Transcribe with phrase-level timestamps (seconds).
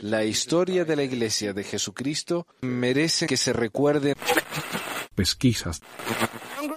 [0.00, 4.14] La historia de la Iglesia de Jesucristo merece que se recuerde.
[5.14, 5.80] Pesquisas.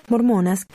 [0.08, 0.66] Mormonas.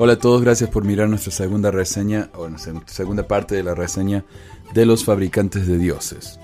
[0.00, 3.74] Hola a todos, gracias por mirar nuestra segunda reseña, o nuestra segunda parte de la
[3.74, 4.24] reseña
[4.72, 6.38] de los fabricantes de dioses.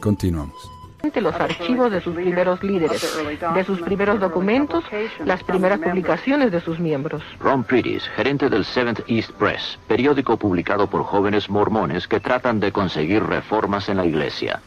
[0.00, 0.79] Continuamos.
[1.20, 3.18] Los archivos de sus primeros líderes,
[3.54, 4.84] de sus primeros documentos,
[5.24, 7.22] las primeras publicaciones de sus miembros.
[7.40, 12.72] Ron Pritis, gerente del Seventh East Press, periódico publicado por jóvenes mormones que tratan de
[12.72, 14.60] conseguir reformas en la iglesia.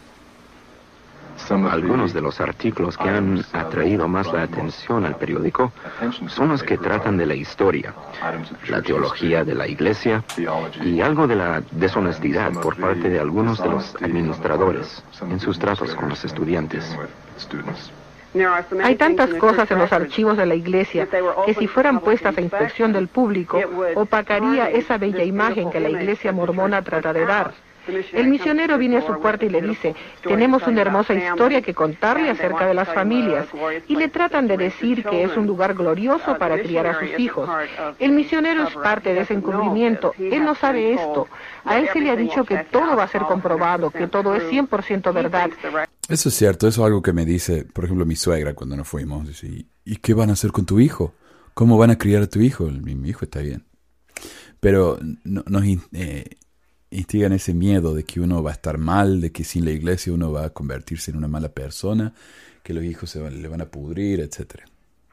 [1.49, 5.71] Algunos de los artículos que han atraído más la atención al periódico
[6.27, 7.93] son los que tratan de la historia,
[8.69, 10.23] la teología de la iglesia
[10.83, 15.93] y algo de la deshonestidad por parte de algunos de los administradores en sus tratos
[15.95, 16.97] con los estudiantes.
[18.83, 21.07] Hay tantas cosas en los archivos de la iglesia
[21.45, 23.59] que si fueran puestas a inspección del público,
[23.95, 27.53] opacaría esa bella imagen que la iglesia mormona trata de dar.
[27.87, 32.29] El misionero viene a su puerta y le dice, tenemos una hermosa historia que contarle
[32.29, 33.47] acerca de las familias,
[33.87, 37.49] y le tratan de decir que es un lugar glorioso para criar a sus hijos.
[37.99, 41.27] El misionero es parte de ese encubrimiento, él no sabe esto.
[41.65, 44.43] A él se le ha dicho que todo va a ser comprobado, que todo es
[44.43, 45.49] 100% verdad.
[46.09, 48.87] Eso es cierto, eso es algo que me dice, por ejemplo, mi suegra cuando nos
[48.87, 49.43] fuimos.
[49.85, 51.13] ¿y qué van a hacer con tu hijo?
[51.53, 52.65] ¿Cómo van a criar a tu hijo?
[52.65, 53.65] Mi, mi hijo está bien.
[54.59, 56.37] Pero no, nos eh,
[56.93, 60.13] instigan ese miedo de que uno va a estar mal, de que sin la iglesia
[60.13, 62.13] uno va a convertirse en una mala persona,
[62.63, 64.65] que los hijos se le van a pudrir, etcétera.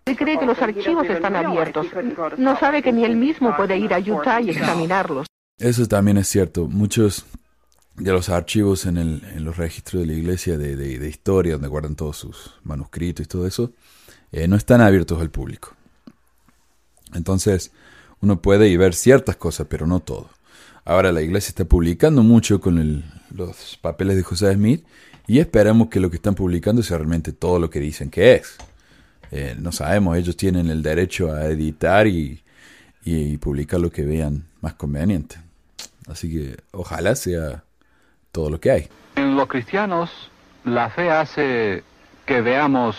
[0.04, 1.86] Él cree que los archivos están abiertos.
[2.38, 5.26] No sabe que ni él mismo puede ir a Utah y examinarlos.
[5.58, 6.66] Eso también es cierto.
[6.68, 7.26] Muchos
[7.96, 11.68] de los archivos en, el, en los registros de la iglesia de, de, historia, donde
[11.68, 13.72] guardan todos sus manuscritos y todo eso,
[14.32, 15.74] eh, no están abiertos al público.
[17.12, 17.72] Entonces,
[18.20, 20.30] uno puede ir ver ciertas cosas, pero no todo.
[20.84, 24.84] Ahora la iglesia está publicando mucho con los papeles de José Smith
[25.26, 28.56] y esperamos que lo que están publicando sea realmente todo lo que dicen que es.
[29.30, 32.42] Eh, no sabemos, ellos tienen el derecho a editar y,
[33.04, 35.36] y, publicar lo que vean más conveniente.
[36.08, 37.62] Así que ojalá sea
[38.32, 38.88] todo lo que hay.
[39.14, 40.10] En los cristianos,
[40.64, 41.84] la fe hace
[42.26, 42.96] que veamos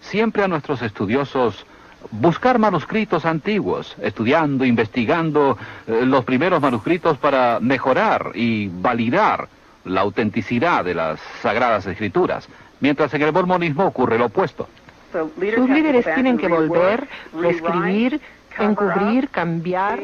[0.00, 1.64] siempre a nuestros estudiosos
[2.10, 9.48] buscar manuscritos antiguos, estudiando, investigando eh, los primeros manuscritos para mejorar y validar
[9.84, 12.48] la autenticidad de las sagradas escrituras,
[12.80, 14.68] mientras en el mormonismo ocurre lo opuesto.
[15.12, 18.20] Sus líderes tienen que volver, reescribir,
[18.58, 20.00] encubrir, cambiar,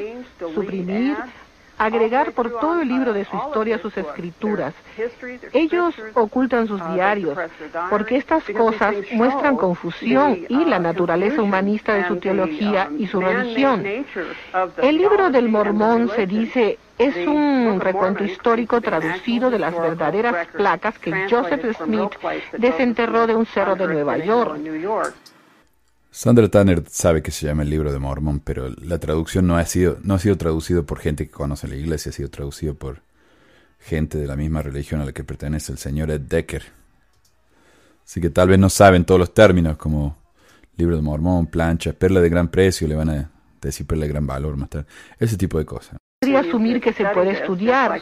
[0.55, 1.17] suprimir,
[1.79, 4.75] agregar por todo el libro de su historia sus escrituras.
[5.53, 7.37] Ellos ocultan sus diarios
[7.91, 13.85] porque estas cosas muestran confusión y la naturaleza humanista de su teología y su religión.
[14.83, 20.99] El libro del mormón se dice es un recuento histórico traducido de las verdaderas placas
[20.99, 22.13] que Joseph Smith
[22.57, 24.61] desenterró de un cerro de Nueva York.
[26.15, 29.67] Sandra Tanner sabe que se llama el libro de Mormón, pero la traducción no ha
[29.67, 33.03] sido, no ha sido traducido por gente que conoce la iglesia, ha sido traducido por
[33.81, 36.63] gente de la misma religión a la que pertenece el señor Ed Decker.
[38.07, 40.17] Así que tal vez no saben todos los términos como
[40.77, 44.25] libro de Mormón, plancha, perla de gran precio, le van a decir perla de gran
[44.25, 44.87] valor más tarde.
[45.19, 48.01] Ese tipo de cosas podría asumir que se puede estudiar,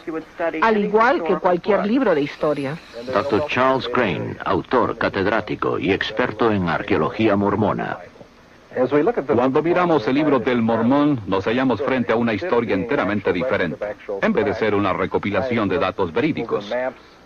[0.61, 2.77] al igual que cualquier libro de historia.
[3.13, 3.45] Dr.
[3.47, 7.97] Charles Crane, autor, catedrático y experto en arqueología mormona.
[9.35, 14.33] Cuando miramos el libro del Mormón, nos hallamos frente a una historia enteramente diferente, en
[14.33, 16.73] vez de ser una recopilación de datos verídicos.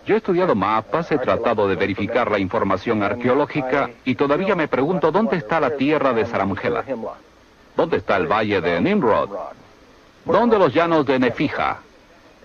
[0.04, 5.10] Yo he estudiado mapas, he tratado de verificar la información arqueológica y todavía me pregunto
[5.10, 6.84] dónde está la tierra de Saramgela,
[7.76, 9.30] dónde está el valle de Nimrod,
[10.28, 11.78] ¿Dónde los llanos de Nefija?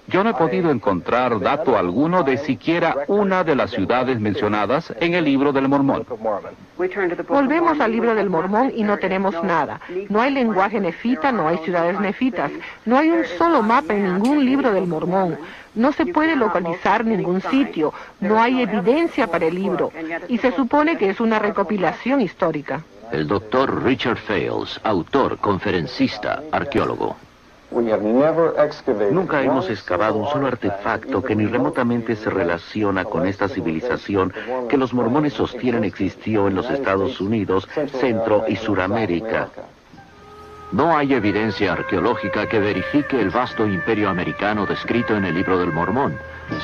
[0.07, 5.13] Yo no he podido encontrar dato alguno de siquiera una de las ciudades mencionadas en
[5.13, 6.06] el libro del Mormón.
[7.27, 9.81] Volvemos al libro del Mormón y no tenemos nada.
[10.09, 12.51] No hay lenguaje nefita, no hay ciudades nefitas,
[12.85, 15.38] no hay un solo mapa en ningún libro del Mormón.
[15.75, 19.91] No se puede localizar ningún sitio, no hay evidencia para el libro
[20.27, 22.83] y se supone que es una recopilación histórica.
[23.12, 27.15] El doctor Richard Fales, autor, conferencista, arqueólogo.
[29.12, 34.31] Nunca hemos excavado un solo artefacto que ni remotamente se relaciona con esta civilización
[34.70, 37.68] que los mormones sostienen existió en los Estados Unidos,
[38.00, 39.50] Centro y Suramérica.
[40.72, 45.72] No hay evidencia arqueológica que verifique el vasto imperio americano descrito en el libro del
[45.72, 46.18] Mormón.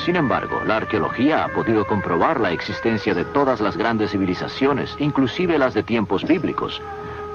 [0.04, 5.58] Sin embargo, la arqueología ha podido comprobar la existencia de todas las grandes civilizaciones, inclusive
[5.58, 6.82] las de tiempos bíblicos.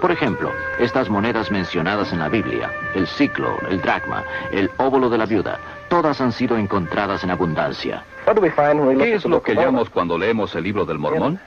[0.02, 5.18] Por ejemplo, estas monedas mencionadas en la Biblia, el ciclo, el dracma, el óvulo de
[5.18, 8.04] la viuda, todas han sido encontradas en abundancia.
[8.26, 11.40] ¿Qué es lo que hallamos cuando leemos el libro del Mormón?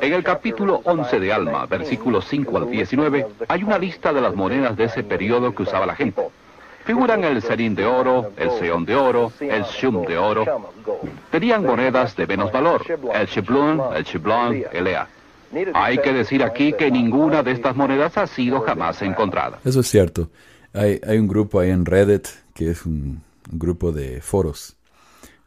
[0.00, 4.34] En el capítulo 11 de Alma, versículos 5 al 19, hay una lista de las
[4.34, 6.28] monedas de ese periodo que usaba la gente.
[6.84, 10.44] Figuran el serín de oro, el seón de oro, el shum de oro.
[11.30, 15.06] Tenían monedas de menos valor, el shiblon, el shiblon, el ea.
[15.74, 19.58] Hay que decir aquí que ninguna de estas monedas ha sido jamás encontrada.
[19.64, 20.30] Eso es cierto.
[20.72, 24.76] Hay, hay un grupo ahí en Reddit que es un, grupo de foros.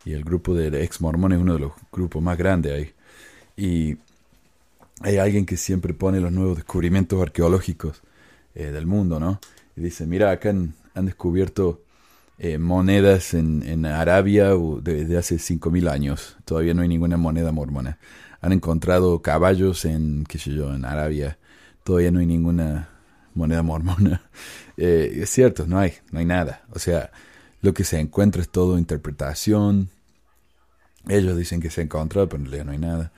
[0.06, 2.94] Y el grupo de ex mormones es uno de los grupos más grandes ahí.
[3.56, 3.98] Y
[5.02, 8.02] hay alguien que siempre pone los nuevos descubrimientos arqueológicos
[8.56, 9.40] eh, del mundo, ¿no?
[9.76, 11.82] Y dice, mira, acá han, descubierto
[12.38, 16.38] eh, monedas en, Arabia uh, de, de hace 5.000 años.
[16.46, 17.98] Todavía no hay ninguna moneda mormona.
[18.44, 21.40] Han encontrado caballos en, qué sé yo, en Arabia.
[21.84, 22.90] Todavía no hay ninguna
[23.34, 24.22] moneda mormona.
[24.76, 26.64] Eh, es cierto, no hay, no hay nada.
[26.72, 27.12] O sea,
[27.62, 29.90] lo que se encuentra es todo interpretación.
[31.08, 33.12] Ellos dicen que se ha encontrado, pero en no hay nada.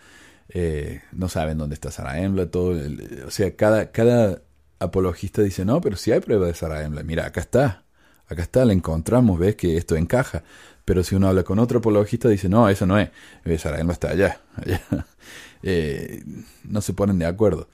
[0.49, 2.77] Eh, no saben dónde está Sarah Embla, todo.
[3.25, 4.41] o sea, cada, cada
[4.79, 7.03] apologista dice, no, pero si hay prueba de Sarah Embla.
[7.03, 7.85] Mira, acá está.
[8.27, 10.43] Acá está, la encontramos, ves que esto encaja.
[10.85, 13.09] Pero si uno habla con otro apologista, dice, no, eso no es.
[13.59, 14.41] Sarah Embla está allá.
[14.55, 14.81] allá.
[15.63, 16.23] Eh,
[16.63, 17.67] no se ponen de acuerdo.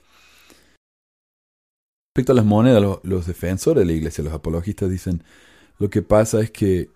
[2.15, 5.23] Respecto a las monedas, los, defensores de la iglesia, los apologistas dicen,
[5.79, 6.89] lo que pasa es que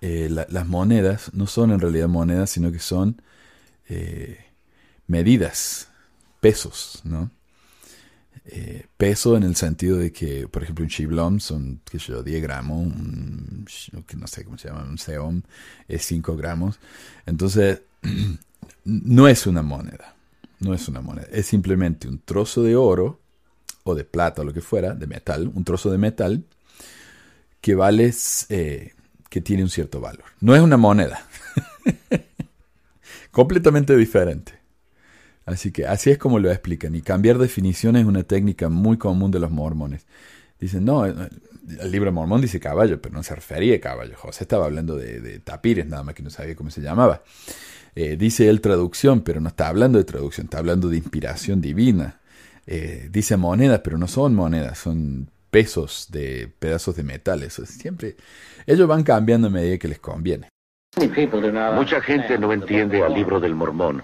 [0.00, 3.20] eh, la- las monedas no son en realidad monedas, sino que son
[3.88, 4.38] eh,
[5.06, 5.90] medidas,
[6.40, 7.30] pesos, ¿no?
[8.52, 12.24] Eh, peso en el sentido de que, por ejemplo, un shiblom son, qué sé yo,
[12.24, 13.64] 10 gramos, un,
[14.16, 15.42] no sé cómo se llama, un seom
[15.86, 16.80] es 5 gramos.
[17.26, 17.82] Entonces,
[18.84, 20.16] no es una moneda,
[20.58, 23.20] no es una moneda, es simplemente un trozo de oro
[23.84, 26.44] o de plata o lo que fuera, de metal, un trozo de metal
[27.60, 28.12] que vale,
[28.48, 28.94] eh,
[29.28, 30.24] que tiene un cierto valor.
[30.40, 31.24] No es una moneda.
[33.30, 34.59] Completamente diferente.
[35.50, 36.94] Así que así es como lo explican.
[36.94, 40.06] Y cambiar definiciones es una técnica muy común de los mormones.
[40.58, 41.14] Dicen, no, eh,
[41.80, 44.14] el libro mormón dice caballo, pero no se refería a caballo.
[44.16, 47.22] José estaba hablando de, de tapires, nada más que no sabía cómo se llamaba.
[47.94, 52.20] Eh, dice él traducción, pero no está hablando de traducción, está hablando de inspiración divina.
[52.66, 57.42] Eh, dice monedas, pero no son monedas, son pesos de pedazos de metal.
[57.42, 58.16] Eso es siempre.
[58.66, 60.48] Ellos van cambiando a medida que les conviene.
[61.74, 64.02] Mucha gente no entiende al libro del Mormón.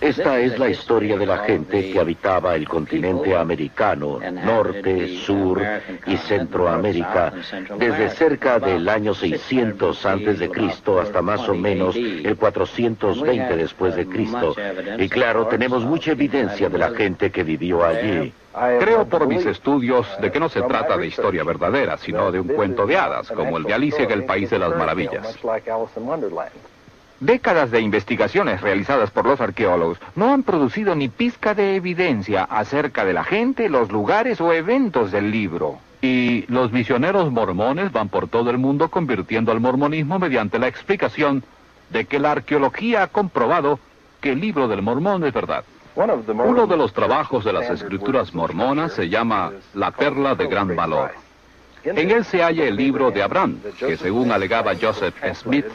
[0.00, 5.62] Esta es la historia de la gente que habitaba el continente americano, norte, sur
[6.06, 7.32] y centroamérica,
[7.78, 13.94] desde cerca del año 600 antes de Cristo hasta más o menos el 420 después
[13.94, 14.54] de Cristo.
[14.98, 18.32] Y claro, tenemos mucha evidencia de la gente que vivió allí.
[18.80, 22.48] Creo por mis estudios de que no se trata de historia verdadera, sino de un
[22.48, 25.38] cuento de hadas, como el de Alicia en el País de las Maravillas.
[27.22, 33.04] Décadas de investigaciones realizadas por los arqueólogos no han producido ni pizca de evidencia acerca
[33.04, 35.78] de la gente, los lugares o eventos del libro.
[36.00, 41.44] Y los misioneros mormones van por todo el mundo convirtiendo al mormonismo mediante la explicación
[41.90, 43.78] de que la arqueología ha comprobado
[44.20, 45.62] que el libro del mormón es verdad.
[45.94, 51.12] Uno de los trabajos de las escrituras mormonas se llama La Perla de Gran Valor.
[51.84, 55.66] En él se halla el libro de Abraham, que según alegaba Joseph Smith,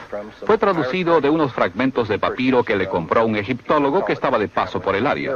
[0.46, 4.48] fue traducido de unos fragmentos de papiro que le compró un egiptólogo que estaba de
[4.48, 5.34] paso por el área.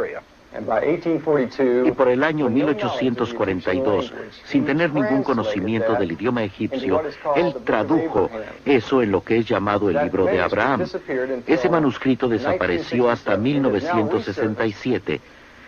[1.84, 4.12] Y por el año 1842,
[4.44, 7.02] sin tener ningún conocimiento del idioma egipcio,
[7.36, 8.30] él tradujo
[8.64, 10.84] eso en lo que es llamado el libro de Abraham.
[11.46, 15.20] Ese manuscrito desapareció hasta 1967.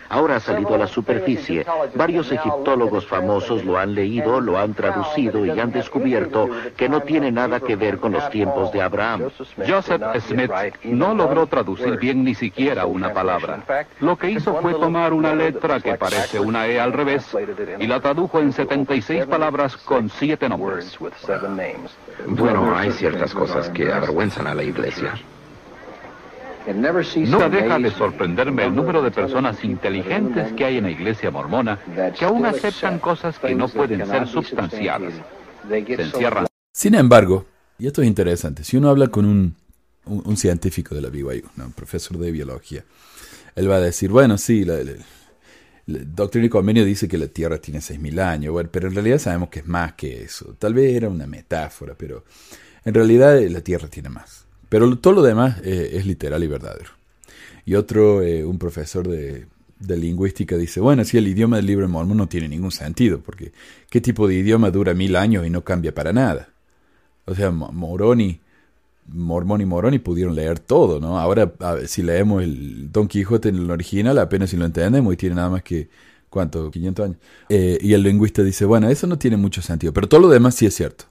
[0.08, 1.66] Ahora ha salido a la superficie.
[1.94, 7.30] Varios egiptólogos famosos lo han leído, lo han traducido y han descubierto que no tiene
[7.32, 9.30] nada que ver con los tiempos de Abraham.
[9.66, 10.50] Joseph Smith
[10.84, 13.86] no logró traducir bien ni siquiera una palabra.
[14.00, 17.36] Lo que hizo fue tomar una letra que parece una E al revés
[17.78, 20.98] y la tradujo en 76 palabras con siete nombres.
[22.26, 25.14] Bueno, hay ciertas cosas que avergüenzan a la iglesia.
[26.66, 31.78] Nunca deja de sorprenderme el número de personas inteligentes que hay en la iglesia mormona
[32.18, 35.12] que aún aceptan cosas que no pueden ser substanciadas.
[35.68, 36.46] Se encierran.
[36.72, 37.46] Sin embargo,
[37.78, 39.54] y esto es interesante, si uno habla con un,
[40.06, 41.66] un, un científico de la BYU, ¿no?
[41.66, 42.84] un profesor de biología,
[43.54, 44.92] él va a decir, bueno, sí, la- la-
[45.86, 49.50] Doctrina y Convenio dice que la Tierra tiene 6.000 años, bueno, pero en realidad sabemos
[49.50, 50.54] que es más que eso.
[50.58, 52.24] Tal vez era una metáfora, pero
[52.86, 54.43] en realidad la Tierra tiene más.
[54.74, 56.90] Pero todo lo demás eh, es literal y verdadero.
[57.64, 59.46] Y otro, eh, un profesor de,
[59.78, 63.20] de, lingüística dice, bueno, si el idioma del libro de Mormón no tiene ningún sentido,
[63.20, 63.52] porque
[63.88, 66.48] ¿qué tipo de idioma dura mil años y no cambia para nada?
[67.24, 68.40] O sea, Moroni
[69.06, 71.20] Mormón y Moroni pudieron leer todo, ¿no?
[71.20, 71.52] Ahora,
[71.86, 75.50] si leemos el Don Quijote en el original, apenas si lo entendemos y tiene nada
[75.50, 75.88] más que,
[76.28, 76.68] ¿cuánto?
[76.68, 77.18] 500 años.
[77.48, 80.56] Eh, y el lingüista dice, bueno, eso no tiene mucho sentido, pero todo lo demás
[80.56, 81.04] sí es cierto.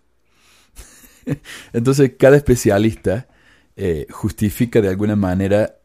[1.72, 3.30] Entonces, cada especialista
[3.76, 5.76] eh, justifica de alguna manera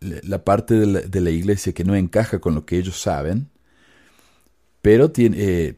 [0.00, 3.48] la parte de la, iglesia que no encaja con lo que ellos saben,
[4.80, 5.74] pero, tiene, eh,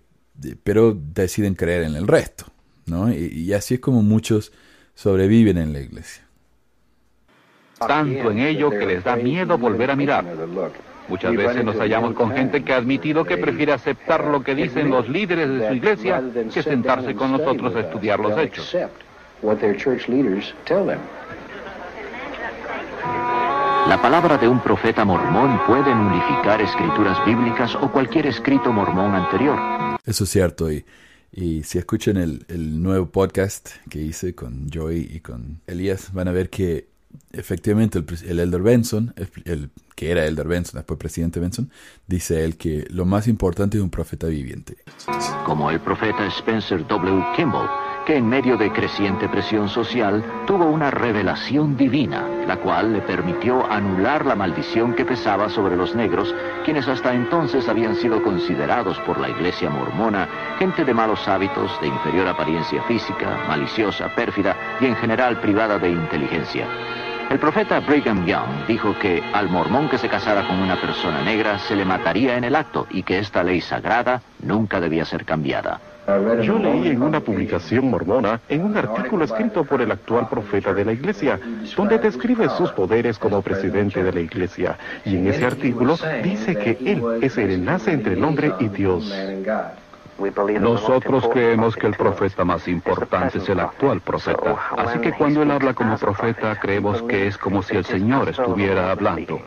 [0.63, 2.45] pero deciden creer en el resto,
[2.85, 3.11] ¿no?
[3.11, 4.53] y así es como muchos
[4.95, 6.23] sobreviven en la iglesia.
[7.87, 10.25] Tanto en ello que les da miedo volver a mirar.
[11.09, 14.91] Muchas veces nos hallamos con gente que ha admitido que prefiere aceptar lo que dicen
[14.91, 16.23] los líderes de su iglesia
[16.53, 18.77] que sentarse con nosotros a estudiar los hechos.
[23.89, 29.59] La palabra de un profeta mormón puede nulificar escrituras bíblicas o cualquier escrito mormón anterior.
[30.05, 30.85] Eso es cierto y
[31.33, 36.33] y si escuchan el, nuevo podcast que hice con Joy y con Elías, van a
[36.33, 36.89] ver que
[37.33, 39.15] efectivamente el, el, Elder Benson,
[39.45, 41.71] el, que era Elder Benson, después presidente Benson,
[42.09, 44.79] dice él que lo más importante es un profeta viviente.
[45.47, 47.25] Como el profeta Spencer W.
[47.37, 47.69] Kimball,
[48.11, 53.71] que en medio de creciente presión social tuvo una revelación divina, la cual le permitió
[53.71, 59.21] anular la maldición que pesaba sobre los negros, quienes hasta entonces habían sido considerados por
[59.21, 60.27] la iglesia mormona
[60.59, 65.91] gente de malos hábitos, de inferior apariencia física, maliciosa, pérfida y en general privada de
[65.91, 66.67] inteligencia.
[67.31, 71.61] El profeta Brigham Young dijo que al mormón que se casara con una persona negra
[71.61, 75.79] se le mataría en el acto y que esta ley sagrada nunca debía ser cambiada.
[76.43, 80.85] Yo leí en una publicación mormona, en un artículo escrito por el actual profeta de
[80.85, 81.39] la iglesia,
[81.77, 84.79] donde describe sus poderes como presidente de la iglesia.
[85.05, 89.13] Y en ese artículo dice que él es el enlace entre el hombre y Dios.
[90.61, 94.57] Nosotros creemos que el profeta más importante es el actual profeta.
[94.77, 98.91] Así que cuando él habla como profeta, creemos que es como si el Señor estuviera
[98.91, 99.41] hablando.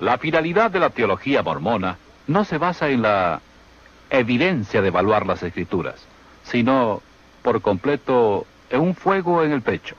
[0.00, 3.40] La finalidad de la teología mormona no se basa en la
[4.10, 6.06] evidencia de evaluar las escrituras,
[6.44, 7.02] sino
[7.42, 9.96] por completo un fuego en el pecho.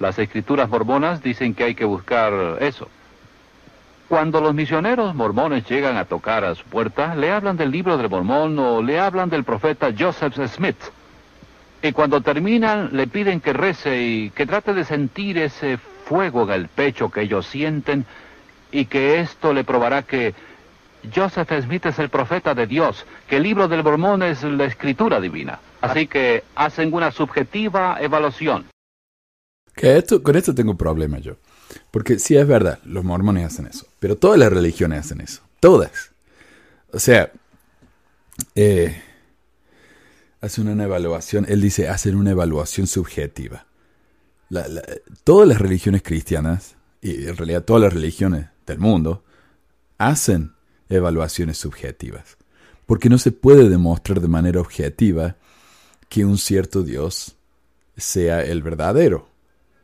[0.00, 2.88] Las escrituras mormonas dicen que hay que buscar eso.
[4.08, 8.10] Cuando los misioneros mormones llegan a tocar a su puerta, le hablan del libro del
[8.10, 10.76] mormón o le hablan del profeta Joseph Smith.
[11.82, 16.50] Y cuando terminan, le piden que rece y que trate de sentir ese fuego en
[16.50, 18.04] el pecho que ellos sienten
[18.72, 20.34] y que esto le probará que
[21.12, 25.20] Joseph Smith es el profeta de Dios, que el libro del Mormón es la escritura
[25.20, 25.60] divina.
[25.80, 28.66] Así que hacen una subjetiva evaluación.
[29.74, 31.36] Que esto, con esto tengo un problema yo.
[31.90, 33.86] Porque sí es verdad, los mormones hacen eso.
[33.98, 35.42] Pero todas las religiones hacen eso.
[35.60, 36.12] Todas.
[36.92, 37.32] O sea,
[38.54, 39.02] eh,
[40.40, 43.66] hacen una evaluación, él dice, hacen una evaluación subjetiva.
[45.24, 49.24] todas las religiones cristianas, y en realidad todas las religiones del mundo,
[49.98, 50.52] hacen
[50.88, 52.36] evaluaciones subjetivas,
[52.86, 55.36] porque no se puede demostrar de manera objetiva
[56.08, 57.36] que un cierto Dios
[57.96, 59.28] sea el verdadero,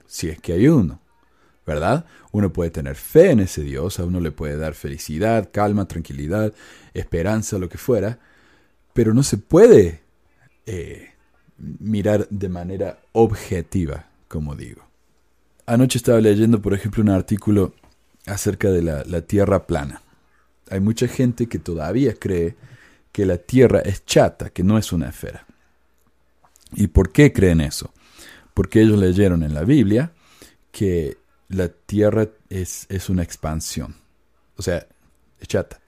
[0.06, 1.00] si es que hay uno,
[1.66, 2.04] ¿verdad?
[2.32, 6.52] Uno puede tener fe en ese Dios, a uno le puede dar felicidad, calma, tranquilidad,
[6.94, 8.18] esperanza, lo que fuera,
[8.92, 10.00] pero no se puede
[10.66, 11.10] eh,
[11.56, 14.82] mirar de manera objetiva, como digo.
[15.66, 17.74] Anoche estaba leyendo, por ejemplo, un artículo
[18.26, 20.02] acerca de la Tierra plana
[20.70, 22.54] hay mucha gente que todavía cree
[23.12, 25.46] que la Tierra es chata, que no es una esfera.
[26.72, 27.92] ¿Y por qué creen eso?
[28.54, 30.12] Porque ellos leyeron en la Biblia
[30.70, 33.96] que la Tierra es, es una expansión.
[34.56, 34.86] O sea,
[35.40, 35.80] es chata.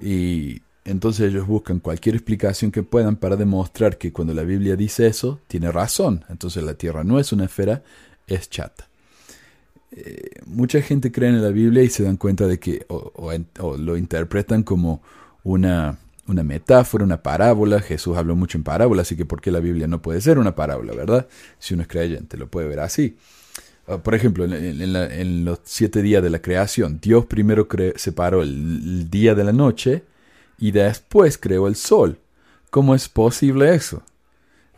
[0.00, 5.06] Y entonces ellos buscan cualquier explicación que puedan para demostrar que cuando la Biblia dice
[5.06, 6.24] eso, tiene razón.
[6.28, 7.84] Entonces la Tierra no es una esfera,
[8.26, 8.89] es chata.
[9.92, 13.32] Eh, mucha gente cree en la Biblia y se dan cuenta de que o,
[13.76, 15.02] lo interpretan como
[15.42, 17.80] una, una, metáfora, una parábola.
[17.80, 20.54] Jesús habló mucho en parábolas, así que ¿por qué la Biblia no puede ser una
[20.54, 21.28] parábola, verdad?
[21.58, 23.16] Si uno es creyente, lo puede ver así.
[23.86, 27.66] Ah, por ejemplo, en, los siete días de la creación, Dios primero
[27.96, 30.04] separó el día de la noche
[30.58, 32.18] y después creó el sol.
[32.70, 34.02] ¿Cómo es posible eso?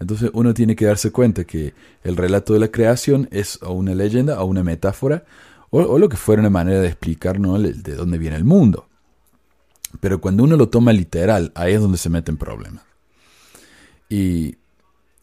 [0.03, 3.95] Entonces uno tiene que darse cuenta que el relato de la creación es o una
[3.95, 5.25] leyenda o una metáfora
[5.71, 8.89] o, lo que fuera una manera de explicar de dónde viene el mundo.
[10.01, 12.83] Pero cuando uno lo toma literal, ahí es donde se meten problemas.
[14.09, 14.57] Y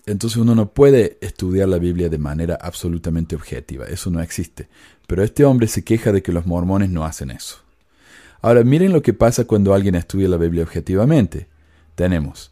[0.05, 4.69] entonces uno no puede estudiar la Biblia de manera absolutamente objetiva, eso no existe.
[5.07, 7.57] Pero este hombre se queja de que los mormones no hacen eso.
[8.41, 11.48] Ahora miren lo que pasa cuando alguien estudia la Biblia objetivamente.
[11.95, 12.51] Tenemos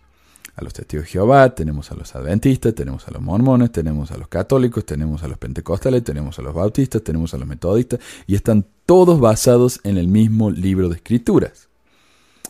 [0.58, 4.18] a los testigos de Jehová, tenemos a los adventistas, tenemos a los mormones, tenemos a
[4.18, 8.34] los católicos, tenemos a los pentecostales, tenemos a los bautistas, tenemos a los metodistas, y
[8.34, 11.70] están todos basados en el mismo libro de escrituras.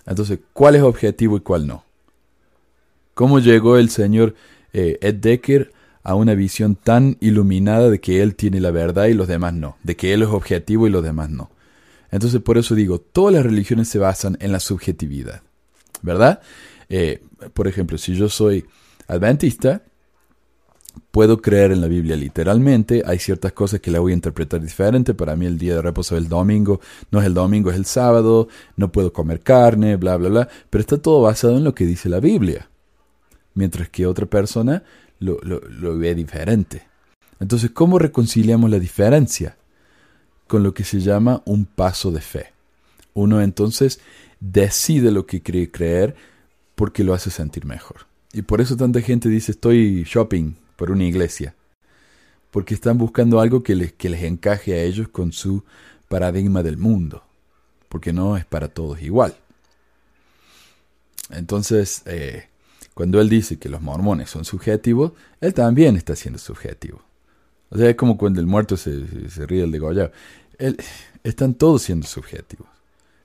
[0.05, 1.83] Entonces, ¿cuál es objetivo y cuál no?
[3.13, 4.35] ¿Cómo llegó el señor
[4.71, 9.15] eh, Ed Decker a una visión tan iluminada de que él tiene la verdad y
[9.15, 9.75] los demás no?
[9.83, 11.51] De que él es objetivo y los demás no.
[12.09, 15.41] Entonces, por eso digo, todas las religiones se basan en la subjetividad.
[16.01, 16.41] ¿Verdad?
[16.89, 17.21] Eh,
[17.53, 18.65] por ejemplo, si yo soy
[19.07, 19.83] adventista,
[21.11, 25.13] puedo creer en la Biblia literalmente, hay ciertas cosas que la voy a interpretar diferente,
[25.13, 26.79] para mí el día de reposo es el domingo,
[27.11, 30.81] no es el domingo, es el sábado, no puedo comer carne, bla, bla, bla, pero
[30.81, 32.69] está todo basado en lo que dice la Biblia,
[33.53, 34.83] mientras que otra persona
[35.19, 36.87] lo, lo ve diferente.
[37.39, 39.57] Entonces, ¿cómo reconciliamos la diferencia?
[40.47, 42.53] Con lo que se llama un paso de fe.
[43.13, 43.99] Uno entonces
[44.39, 46.15] decide lo que cree creer,
[46.77, 48.05] porque lo hace sentir mejor.
[48.33, 51.55] Y por eso tanta gente dice estoy shopping por una iglesia.
[52.51, 55.63] Porque están buscando algo que les, que les encaje a ellos con su
[56.07, 57.23] paradigma del mundo.
[57.89, 59.35] Porque no es para todos igual.
[61.31, 62.47] Entonces, eh,
[62.93, 67.01] cuando él dice que los mormones son subjetivos, él también está siendo subjetivo.
[67.71, 69.03] O sea, es como cuando el muerto se,
[69.47, 70.11] ríe del degollado.
[70.59, 70.77] Él,
[71.23, 72.67] están todos siendo subjetivos.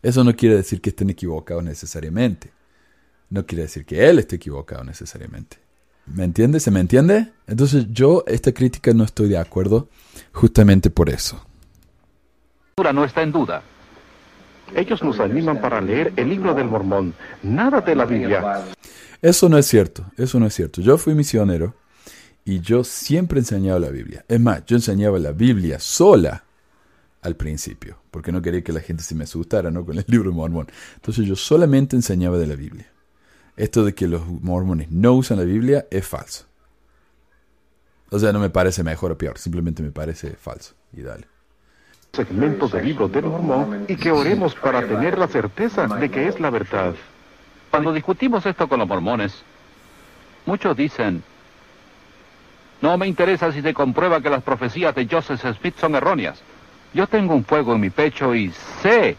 [0.02, 2.50] Eso no quiere decir que estén equivocados necesariamente
[3.32, 5.56] no quiere decir que él esté equivocado necesariamente.
[6.04, 6.60] ¿Me entiende?
[6.60, 7.32] ¿Se me entiende?
[7.46, 9.88] Entonces yo esta crítica no estoy de acuerdo
[10.32, 11.42] justamente por eso.
[12.76, 13.62] No está en duda.
[14.74, 18.64] Ellos nos animan para leer el libro del mormón, nada de la Biblia.
[19.22, 20.80] Eso no es cierto, eso no es cierto.
[20.80, 21.74] Yo fui misionero
[22.44, 24.24] y yo siempre enseñaba la Biblia.
[24.28, 26.44] Es más, yo enseñaba la Biblia sola
[27.22, 29.86] al principio, porque no quería que la gente se me asustara ¿no?
[29.86, 30.66] con el libro de mormón.
[30.96, 32.92] Entonces yo solamente enseñaba de la Biblia
[33.56, 36.46] esto de que los mormones no usan la Biblia es falso.
[38.10, 40.74] O sea, no me parece mejor o peor, simplemente me parece falso.
[40.92, 41.26] Y dale.
[42.12, 46.38] Segmento del libro del mormón y que oremos para tener la certeza de que es
[46.38, 46.94] la verdad.
[47.70, 49.42] Cuando discutimos esto con los mormones,
[50.44, 51.22] muchos dicen,
[52.82, 56.42] no me interesa si se comprueba que las profecías de Joseph Smith son erróneas.
[56.92, 59.16] Yo tengo un fuego en mi pecho y sé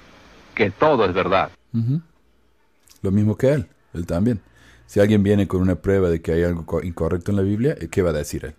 [0.53, 1.49] que todo es verdad.
[3.01, 3.67] Lo mismo que él.
[3.93, 4.41] Él también.
[4.85, 8.01] Si alguien viene con una prueba de que hay algo incorrecto en la Biblia, ¿qué
[8.01, 8.55] va a decir él?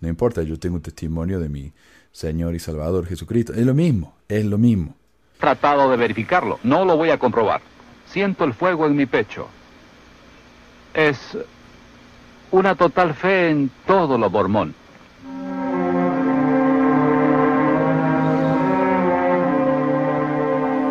[0.00, 1.72] No importa, yo tengo un testimonio de mi
[2.12, 3.52] Señor y Salvador Jesucristo.
[3.52, 4.94] Es lo mismo, es lo mismo.
[5.38, 7.60] Tratado de verificarlo, no lo voy a comprobar.
[8.06, 9.48] Siento el fuego en mi pecho.
[10.94, 11.36] Es
[12.50, 14.74] una total fe en todo lo mormón.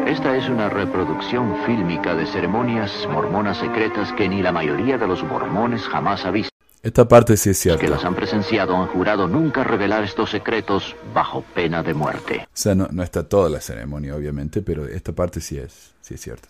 [0.08, 5.22] Esta es una reproducción fílmica de ceremonias mormonas secretas que ni la mayoría de los
[5.22, 6.50] mormones jamás ha visto.
[6.82, 7.82] Esta parte sí es cierta.
[7.82, 12.46] Los que las han presenciado han jurado nunca revelar estos secretos bajo pena de muerte.
[12.46, 16.22] O sea, no, está toda la ceremonia, obviamente, pero esta parte sí es, sí es
[16.22, 16.48] cierta.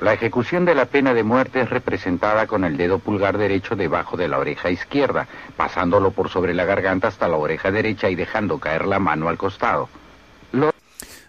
[0.00, 4.16] La ejecución de la pena de muerte es representada con el dedo pulgar derecho debajo
[4.16, 8.58] de la oreja izquierda, pasándolo por sobre la garganta hasta la oreja derecha y dejando
[8.58, 9.88] caer la mano al costado.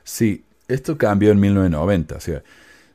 [0.05, 2.15] Sí, esto cambió en 1990.
[2.15, 2.43] O sea,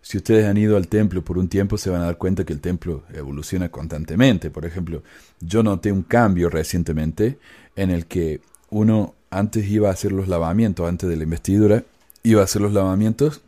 [0.00, 2.52] si ustedes han ido al templo por un tiempo, se van a dar cuenta que
[2.52, 4.50] el templo evoluciona constantemente.
[4.50, 5.02] Por ejemplo,
[5.40, 7.38] yo noté un cambio recientemente
[7.76, 11.84] en el que uno antes iba a hacer los lavamientos, antes de la investidura,
[12.22, 13.42] iba a hacer los lavamientos,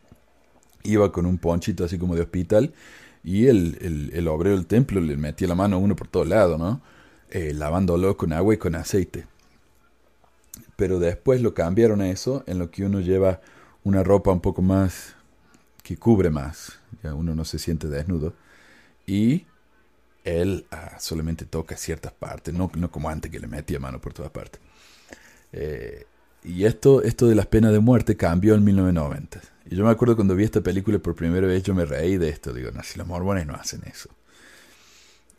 [0.83, 2.73] iba con un ponchito así como de hospital,
[3.23, 6.57] y el, el, obrero del templo le metía la mano a uno por todo lado,
[6.57, 6.81] ¿no?
[7.31, 9.27] Eh, lavándolo con agua y con aceite.
[10.77, 13.41] Pero después lo cambiaron a eso, en lo que uno lleva
[13.85, 15.15] una ropa un poco más
[15.83, 18.35] que cubre más, ya uno no se siente desnudo,
[19.07, 19.47] y
[20.25, 24.13] él ah, solamente toca ciertas partes, no, no, como antes que le metía mano por
[24.13, 24.61] todas partes.
[25.53, 26.07] Eh,
[26.45, 29.41] y esto, esto de las penas de muerte cambió en 1990.
[29.71, 32.29] Y yo me acuerdo cuando vi esta película por primera vez, yo me reí de
[32.29, 32.53] esto.
[32.53, 34.09] Digo, no, si los mormones no hacen eso.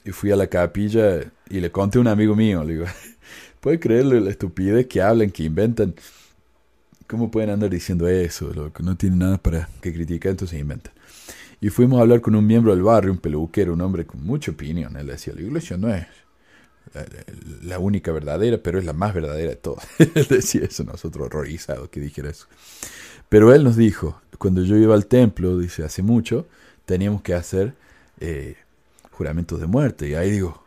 [0.04, 2.86] Y fui a la capilla y le conté a un amigo mío, le digo,
[3.60, 5.96] ¿puede creerle la estupidez que hablan, que inventan?
[7.12, 8.72] ¿Cómo pueden andar diciendo eso?
[8.72, 10.94] que no tienen nada para que criticar, entonces inventa.
[11.60, 14.52] Y fuimos a hablar con un miembro del barrio, un peluquero, un hombre con mucha
[14.52, 14.96] opinión.
[14.96, 16.08] Él decía, la iglesia no es
[17.64, 19.86] la, única verdadera, pero es la más verdadera de todas.
[20.00, 22.48] él decía eso, nosotros horrorizados que dijera eso.
[23.28, 26.48] Pero él nos dijo, cuando yo iba al templo, dice, hace mucho,
[26.86, 27.74] teníamos que hacer
[28.22, 28.56] eh,
[29.12, 30.08] juramentos de muerte.
[30.08, 30.64] Y ahí digo,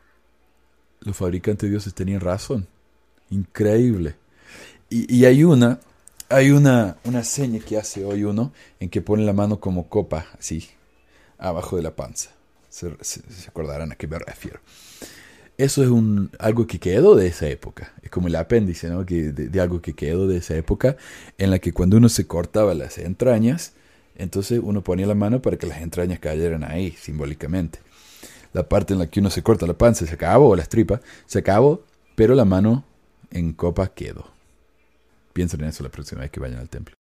[1.00, 2.66] los fabricantes de dioses tenían razón.
[3.30, 4.16] Increíble.
[4.90, 5.80] Y hay una,
[6.34, 10.26] hay una, una seña que hace hoy uno en que pone la mano como copa,
[10.36, 10.68] así,
[11.38, 12.30] abajo de la panza.
[12.68, 14.58] Se, se, se acordarán a qué me refiero.
[15.56, 17.92] Eso es un, algo que quedó de esa época.
[18.02, 19.06] Es como el apéndice, ¿no?
[19.06, 20.96] Que, de, algo que quedó de esa época
[21.38, 23.74] en la que cuando uno se cortaba las entrañas,
[24.16, 27.78] entonces uno ponía la mano para que las entrañas cayeran ahí, simbólicamente.
[28.52, 31.00] La parte en la que uno se corta la panza se acabó, o las tripas,
[31.26, 31.84] se acabó,
[32.16, 32.84] pero la mano
[33.30, 34.33] en copa quedó.
[35.34, 36.94] Piensen en eso la próxima vez que vayan al templo.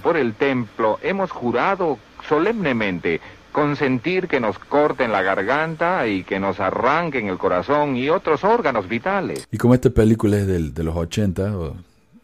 [0.00, 1.98] Por el templo hemos jurado
[2.28, 8.44] solemnemente consentir que nos corten la garganta y que nos arranquen el corazón y otros
[8.44, 9.48] órganos vitales.
[9.50, 11.76] Y como esta película es del, de los 80 o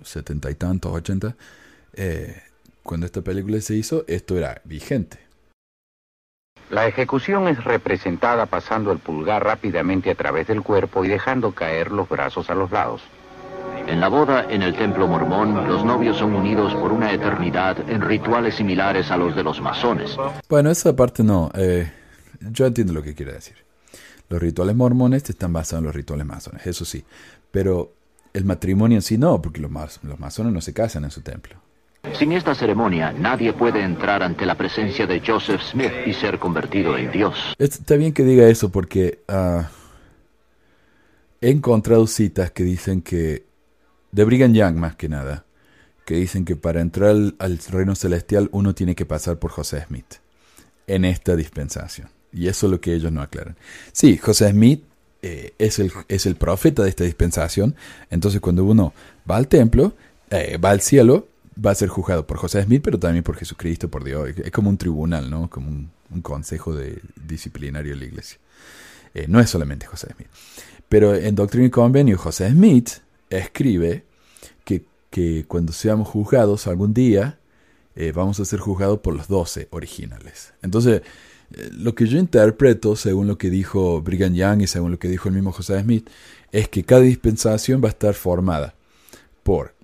[0.04, 1.34] 70 y tantos, 80,
[1.94, 2.42] eh,
[2.82, 5.18] cuando esta película se hizo, esto era vigente.
[6.70, 11.90] La ejecución es representada pasando el pulgar rápidamente a través del cuerpo y dejando caer
[11.90, 13.02] los brazos a los lados.
[13.86, 18.00] En la boda en el templo mormón, los novios son unidos por una eternidad en
[18.00, 20.16] rituales similares a los de los masones.
[20.48, 21.50] Bueno, esa parte no.
[21.54, 21.90] Eh,
[22.40, 23.56] yo entiendo lo que quiere decir.
[24.28, 27.04] Los rituales mormones están basados en los rituales masones, eso sí.
[27.50, 27.92] Pero
[28.32, 31.20] el matrimonio en sí no, porque los, mas los masones no se casan en su
[31.20, 31.56] templo.
[32.18, 36.96] Sin esta ceremonia, nadie puede entrar ante la presencia de Joseph Smith y ser convertido
[36.96, 37.54] en Dios.
[37.58, 39.62] Está bien que diga eso porque uh,
[41.40, 43.44] he encontrado citas que dicen que,
[44.12, 45.44] de Brigham Young más que nada,
[46.04, 50.14] que dicen que para entrar al, reino celestial uno tiene que pasar por José Smith
[50.86, 52.08] en esta dispensación.
[52.32, 53.56] Y eso es lo que ellos no aclaran.
[53.92, 54.84] Sí, José Smith
[55.22, 57.74] eh, es, el, es el profeta de esta dispensación.
[58.10, 58.92] Entonces cuando uno
[59.30, 59.94] va al templo,
[60.30, 61.28] eh, va al cielo,
[61.64, 64.30] va a ser juzgado por José Smith, pero también por Jesucristo, por Dios.
[64.44, 65.48] Es como un tribunal, ¿no?
[65.48, 65.90] Como un,
[66.22, 68.38] consejo de, disciplinario de la iglesia.
[69.14, 70.28] Eh, no es solamente José Smith.
[70.88, 72.90] Pero en Doctrina y Convenio, José Smith
[73.38, 74.04] escribe
[74.64, 77.38] que, que cuando seamos juzgados algún día,
[77.94, 80.54] eh, vamos a ser juzgados por los doce originales.
[80.62, 81.02] Entonces,
[81.52, 85.08] eh, lo que yo interpreto, según lo que dijo Brigham Young y según lo que
[85.08, 86.08] dijo el mismo José Smith,
[86.52, 88.74] es que cada dispensación va a estar formada
[89.42, 89.74] por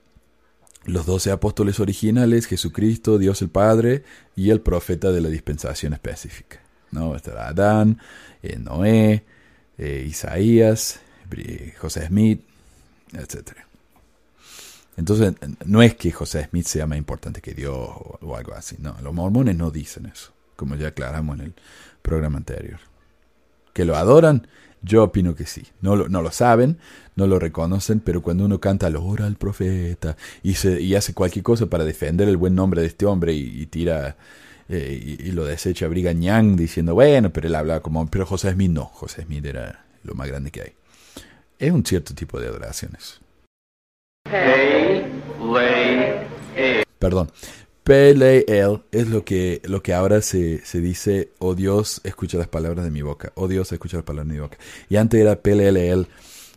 [0.85, 6.61] los doce apóstoles originales, Jesucristo, Dios el Padre y el profeta de la dispensación específica.
[6.91, 7.15] ¿no?
[7.15, 7.99] Estará Adán,
[8.43, 9.25] eh, Noé,
[9.79, 10.99] Isaías,
[11.79, 12.48] José Smith,
[13.13, 13.59] etc.
[14.97, 18.77] Entonces, no es que José Smith sea más importante que Dios o, algo así.
[18.81, 21.55] No, los mormones no dicen eso, como ya aclaramos en el
[22.03, 22.81] programa anterior.
[23.73, 24.49] Que lo adoran,
[24.83, 25.63] yo opino que sí.
[25.81, 26.79] No lo, no lo saben,
[27.15, 31.15] no lo reconocen, pero cuando uno canta lo ora al profeta y, se, y hace
[31.15, 34.17] cualquier cosa para defender el buen nombre de este hombre y, tira
[34.69, 38.87] eh, y, lo desecha Brigham diciendo, bueno, pero él hablaba como, pero José Smith no,
[38.87, 40.78] José Smith era lo más grande que hay.
[41.59, 43.21] Es un cierto tipo de adoraciones.
[46.99, 47.31] Perdón.
[47.83, 52.85] PLL es lo que, lo que ahora se, se dice, oh Dios, escucha las palabras
[52.85, 53.33] de mi boca.
[53.35, 54.59] Oh Dios, escucha las palabras de mi boca.
[54.91, 56.07] Y antes era PLL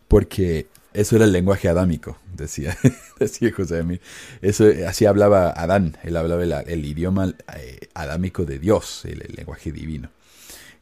[0.10, 2.78] porque eso era el lenguaje adámico, decía,
[3.20, 4.02] decía José Emil.
[4.42, 9.36] Eso, así hablaba Adán, él hablaba el, el idioma eh, adámico de Dios, el, el,
[9.36, 10.10] lenguaje divino,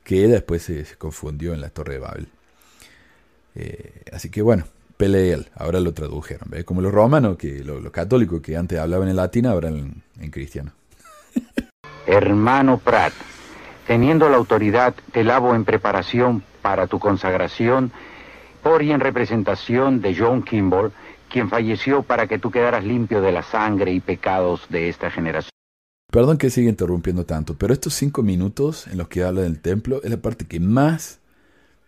[0.04, 2.28] que después se, confundió en la Torre de Babel.
[3.60, 4.64] Eh, así que bueno,
[4.96, 6.64] Peleel, ahora lo tradujeron, ¿ve?
[6.64, 10.32] como los romanos, que los lo católicos que antes hablaban en latín, ahora en, en
[10.32, 10.72] cristiano.
[12.08, 13.14] Hermano Pratt,
[13.86, 17.92] teniendo la autoridad, te lavo en preparación para tu consagración
[18.64, 20.92] por y en representación de John Kimball,
[21.30, 25.52] quien falleció para que tú quedaras limpio de la sangre y pecados de esta generación.
[26.12, 30.02] Perdón que siga interrumpiendo tanto, pero estos cinco minutos en los que habla del templo
[30.04, 31.19] es la parte que más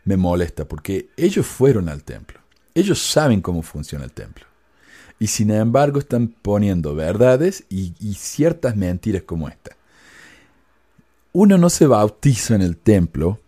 [0.03, 2.39] me molesta, porque ellos fueron al templo.
[2.73, 4.45] Ellos saben cómo funciona el templo.
[5.19, 9.75] Y sin embargo están poniendo verdades y, ciertas mentiras como esta.
[11.33, 13.39] Uno no se bautiza en el templo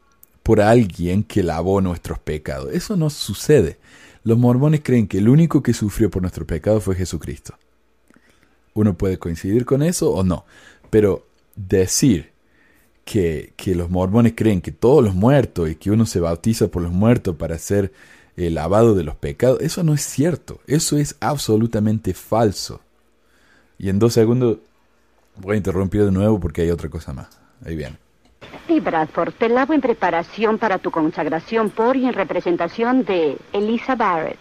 [0.44, 2.72] por alguien que lavó nuestros pecados.
[2.74, 3.80] Eso no sucede.
[4.24, 7.56] Los mormones creen que el único que sufrió por nuestro pecado fue Jesucristo.
[8.74, 10.46] Uno puede coincidir con eso o no.
[10.90, 12.33] Pero decir
[13.06, 16.82] que, que los mormones creen que todos los muertos y que uno se bautiza por
[16.82, 17.92] los muertos para ser
[18.38, 19.60] el lavado de los pecados.
[19.62, 20.60] Eso no es cierto.
[20.68, 22.82] Eso es absolutamente falso.
[23.78, 24.58] Y en dos segundos
[25.36, 27.40] voy a interrumpir de nuevo porque hay otra cosa más.
[27.66, 27.98] Ahí viene.
[28.68, 33.96] Sí, Bradford, te lavo en preparación para tu consagración por y en representación de Elisa
[33.96, 34.40] Barrett.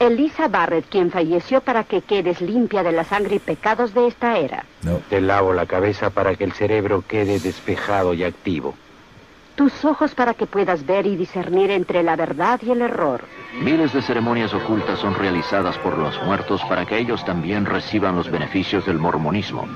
[0.00, 4.38] Elisa Barrett quien falleció para que quedes limpia de la sangre y pecados de esta
[4.38, 4.64] era.
[4.82, 4.96] No.
[5.10, 8.74] Te lavo la cabeza para que el cerebro quede despejado y activo.
[9.56, 13.24] Tus ojos para que puedas ver y discernir entre la verdad y el error.
[13.60, 18.30] Miles de ceremonias ocultas son realizadas por los muertos para que ellos también reciban los
[18.30, 19.68] beneficios del mormonismo.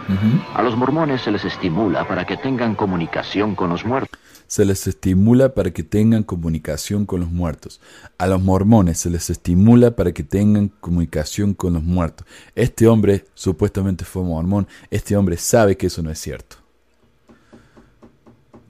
[0.54, 4.18] A los mormones se les estimula para que tengan comunicación con los muertos.
[4.46, 7.80] Se les estimula para que tengan comunicación con los muertos.
[8.18, 12.26] A los mormones se les estimula para que tengan comunicación con los muertos.
[12.54, 14.68] Este hombre supuestamente fue mormón.
[14.90, 16.56] Este hombre sabe que eso no es cierto.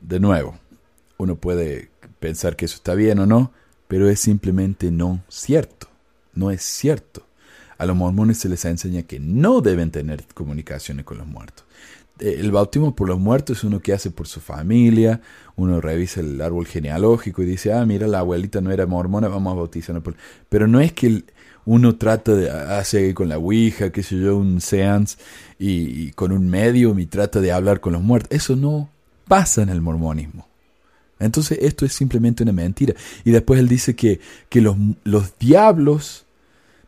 [0.00, 0.58] De nuevo,
[1.18, 3.52] uno puede pensar que eso está bien o no,
[3.88, 5.88] pero es simplemente no cierto.
[6.34, 7.26] No es cierto.
[7.78, 11.63] A los mormones se les enseña que no deben tener comunicaciones con los muertos.
[12.18, 15.20] El bautismo por los muertos es uno que hace por su familia,
[15.57, 19.53] uno revisa el árbol genealógico y dice, ah, mira, la abuelita no era mormona, vamos
[19.53, 20.00] a bautizarla.
[20.00, 20.16] por-".
[20.48, 21.24] Pero no es que
[21.64, 25.16] uno trata de hacer con la Ouija, qué sé yo, un seance
[25.59, 28.31] y, y con un medium y trata de hablar con los muertos.
[28.33, 28.90] Eso no
[29.27, 30.46] pasa en el mormonismo.
[31.18, 32.94] Entonces esto es simplemente una mentira.
[33.24, 36.23] Y después él dice que, que los, los diablos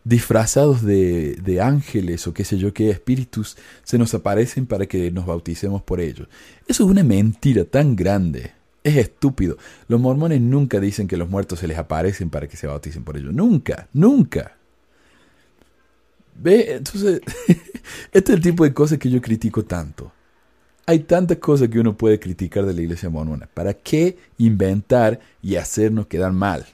[0.06, 5.10] disfrazados de, de ángeles o qué sé yo qué espíritus se nos aparecen para que
[5.10, 6.28] nos bauticemos por ellos.
[6.68, 8.52] Eso es una mentira tan grande.
[8.84, 9.58] Es estúpido.
[9.88, 13.16] Los mormones nunca dicen que los muertos se les aparecen para que se bauticen por
[13.16, 13.34] ellos.
[13.34, 14.56] Nunca, nunca.
[16.40, 16.74] ¿Ve?
[16.76, 17.20] Entonces,
[18.12, 20.12] este es el tipo de cosas que yo critico tanto.
[20.86, 23.48] Hay tantas cosas que uno puede criticar de la iglesia mormona.
[23.52, 26.64] ¿Para qué inventar y hacernos quedar mal?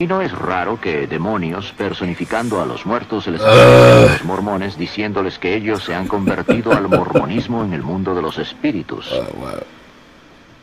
[0.00, 4.24] Y no es raro que demonios, personificando a los muertos, se les aparezcan a los
[4.24, 9.12] mormones diciéndoles que ellos se han convertido al mormonismo en el mundo de los espíritus.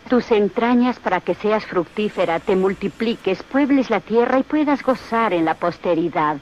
[0.08, 5.44] Tus entrañas para que seas fructífera, te multipliques, puebles la tierra y puedas gozar en
[5.44, 6.38] la posteridad.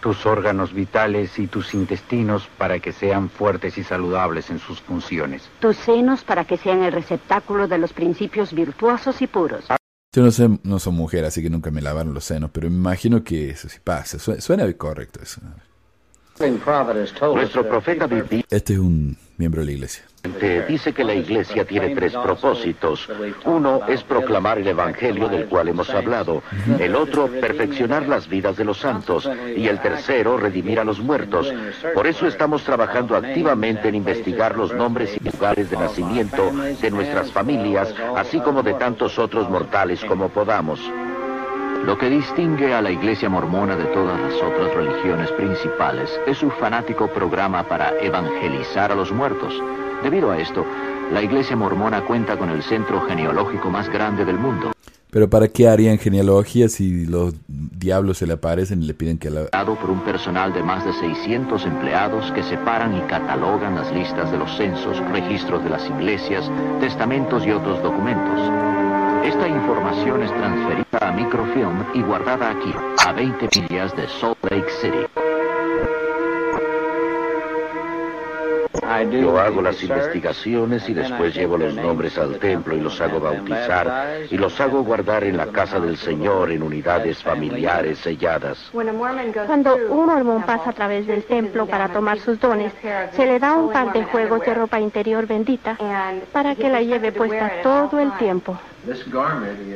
[0.00, 5.48] Tus órganos vitales y tus intestinos para que sean fuertes y saludables en sus funciones.
[5.60, 9.68] Tus senos para que sean el receptáculo de los principios virtuosos y puros.
[10.16, 12.76] Yo no sé, no soy mujer, así que nunca me lavaron los senos, pero me
[12.76, 14.18] imagino que eso sí pasa.
[14.18, 15.42] Suena, suena correcto eso.
[16.38, 20.04] Nuestro profeta viviente Este es un miembro de la iglesia.
[20.68, 23.08] dice que la iglesia tiene tres propósitos.
[23.44, 26.42] Uno es proclamar el evangelio del cual hemos hablado.
[26.78, 29.28] El otro, perfeccionar las vidas de los santos.
[29.56, 31.52] Y el tercero, redimir a los muertos.
[31.94, 37.30] Por eso estamos trabajando activamente en investigar los nombres y lugares de nacimiento de nuestras
[37.32, 40.80] familias, así como de tantos otros mortales como podamos.
[41.86, 46.50] Lo que distingue a la iglesia mormona de todas las otras religiones principales es su
[46.50, 49.54] fanático programa para evangelizar a los muertos.
[50.02, 50.66] Debido a esto,
[51.12, 54.72] la iglesia mormona cuenta con el centro genealógico más grande del mundo.
[55.12, 59.30] Pero ¿para qué harían genealogía si los diablos se le aparecen y le piden que
[59.30, 59.44] la...
[59.52, 64.32] Dado por un personal de más de 600 empleados que separan y catalogan las listas
[64.32, 68.75] de los censos, registros de las iglesias, testamentos y otros documentos.
[69.26, 72.72] Esta información es transferida a microfilm y guardada aquí,
[73.04, 75.04] a 20 millas de Salt Lake City.
[79.10, 84.26] Yo hago las investigaciones y después llevo los nombres al templo y los hago bautizar
[84.30, 88.70] y los hago guardar en la casa del Señor en unidades familiares selladas.
[88.72, 92.72] Cuando un mormón pasa a través del templo para tomar sus dones,
[93.10, 95.76] se le da un par de juegos de ropa interior bendita
[96.32, 98.56] para que la lleve puesta todo el tiempo.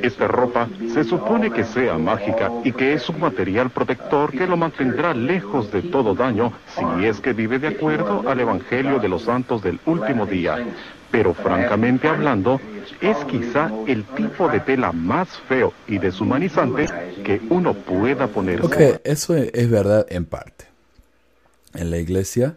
[0.02, 4.56] Esta ropa se supone que sea mágica y que es un material protector que lo
[4.56, 9.22] mantendrá lejos de todo daño si es que vive de acuerdo al Evangelio de los
[9.22, 10.64] Santos del último día.
[11.10, 12.60] Pero francamente hablando,
[13.00, 16.86] es quizá el tipo de tela más feo y deshumanizante
[17.24, 18.66] que uno pueda ponerse.
[18.66, 20.66] Ok, eso es, verdad en parte.
[21.74, 22.54] En la iglesia,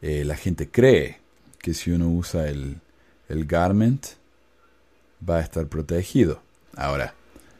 [0.00, 1.18] eh, la gente cree
[1.58, 2.76] que si uno usa el,
[3.28, 4.06] el garment,
[5.28, 6.42] va a estar protegido.
[6.76, 7.14] Ahora,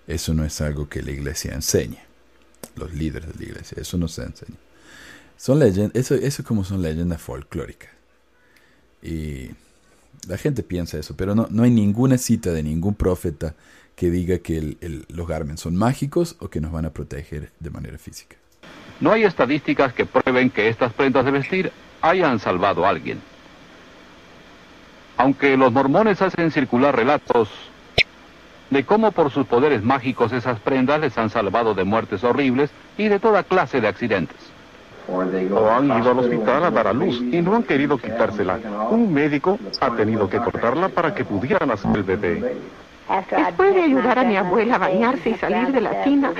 [0.07, 2.03] eso no es algo que la iglesia enseña.
[2.77, 4.57] Los líderes de la iglesia, eso no se enseña.
[5.37, 7.91] Son leyendas, eso, eso como son leyendas folclóricas.
[9.03, 9.51] Y
[10.29, 13.55] la gente piensa eso, pero no, no hay ninguna cita de ningún profeta
[13.97, 14.77] que diga que
[15.09, 18.37] los garments son mágicos o que nos van a proteger de manera física.
[19.01, 23.21] No hay estadísticas que prueben que estas prendas de vestir hayan salvado a alguien.
[25.23, 27.49] Aunque los mormones hacen circular relatos
[28.71, 33.07] de cómo por sus poderes mágicos esas prendas les han salvado de muertes horribles y
[33.07, 34.37] de toda clase de accidentes.
[35.07, 35.21] O
[35.71, 38.59] han ido al hospital a dar a luz y no han querido quitársela.
[38.91, 42.57] Un médico ha tenido que cortarla para que pudiera nacer el bebé.
[43.31, 46.33] Después de ayudar a mi abuela a bañarse y salir de la tina,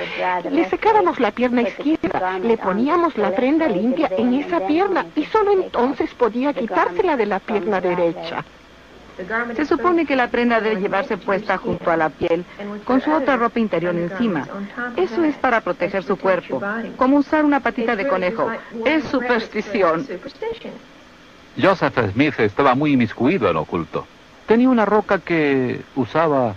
[0.51, 5.53] le secábamos la pierna izquierda, le poníamos la prenda limpia en esa pierna y solo
[5.53, 8.43] entonces podía quitársela de la pierna derecha.
[9.55, 12.45] Se supone que la prenda debe llevarse puesta junto a la piel,
[12.83, 14.47] con su otra ropa interior encima.
[14.95, 16.61] Eso es para proteger su cuerpo,
[16.97, 18.49] como usar una patita de conejo.
[18.85, 20.07] Es superstición.
[21.61, 24.07] Joseph Smith estaba muy inmiscuido en oculto.
[24.47, 26.55] Tenía una roca que usaba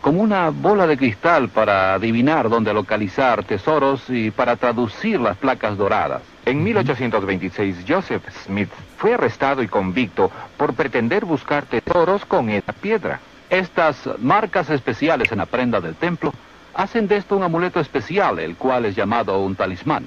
[0.00, 5.76] como una bola de cristal para adivinar dónde localizar tesoros y para traducir las placas
[5.76, 6.22] doradas.
[6.46, 13.20] En 1826, Joseph Smith fue arrestado y convicto por pretender buscar tesoros con esa piedra.
[13.50, 16.32] Estas marcas especiales en la prenda del templo
[16.74, 20.06] hacen de esto un amuleto especial, el cual es llamado un talismán.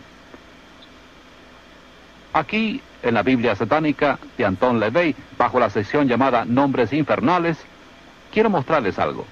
[2.34, 7.58] Aquí, en la Biblia satánica de Anton LaVey, bajo la sección llamada Nombres Infernales,
[8.32, 9.28] quiero mostrarles algo.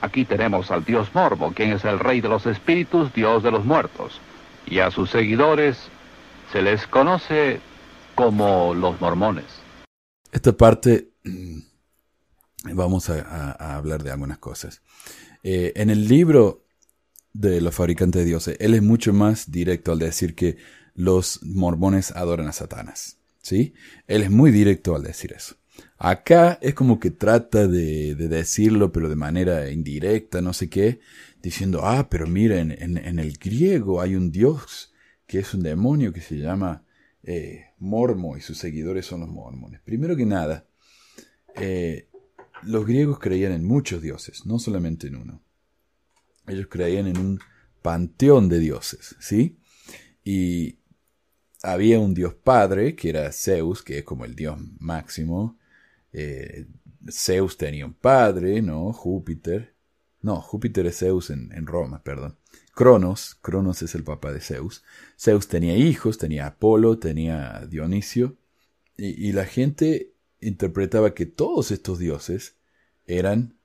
[0.00, 3.64] Aquí tenemos al dios Morbo, quien es el rey de los espíritus, dios de los
[3.64, 4.20] muertos.
[4.66, 5.76] Y a sus seguidores
[6.52, 7.60] se les conoce
[8.14, 9.44] como los mormones.
[10.32, 11.58] Esta parte mm,
[12.72, 14.82] vamos a, hablar de algunas cosas.
[15.42, 16.64] Eh, en el libro
[17.32, 20.56] de los fabricantes de dioses, él es mucho más directo al decir que
[20.94, 23.18] los mormones adoran a Satanás.
[23.42, 23.74] ¿Sí?
[24.06, 25.56] Él es muy directo al decir eso.
[25.98, 31.00] Acá es como que trata de, decirlo, pero de manera indirecta, no sé qué,
[31.44, 32.72] diciendo, ah, pero mira, en,
[33.18, 34.94] el griego hay un dios
[35.26, 36.86] que es un demonio que se llama
[37.22, 39.82] eh, Mormo y sus seguidores son los mormones.
[39.82, 40.66] Primero que nada,
[41.54, 42.08] eh,
[42.62, 45.42] los griegos creían en muchos dioses, no solamente en uno.
[46.46, 47.40] Ellos creían en un
[47.82, 49.58] panteón de dioses, ¿sí?
[50.24, 50.78] Y
[51.62, 55.58] había un dios padre, que era Zeus, que es como el dios máximo,
[56.10, 56.66] eh,
[57.10, 58.94] Zeus tenía un padre, ¿no?
[58.94, 59.73] Júpiter.
[60.24, 62.38] No, Júpiter es Zeus en, Roma, perdón.
[62.74, 64.82] Cronos, Cronos es el papá de Zeus.
[65.20, 68.38] Zeus tenía hijos, tenía Apolo, tenía Dionisio.
[68.96, 72.56] Y, la gente interpretaba que todos estos dioses
[73.04, 73.58] eran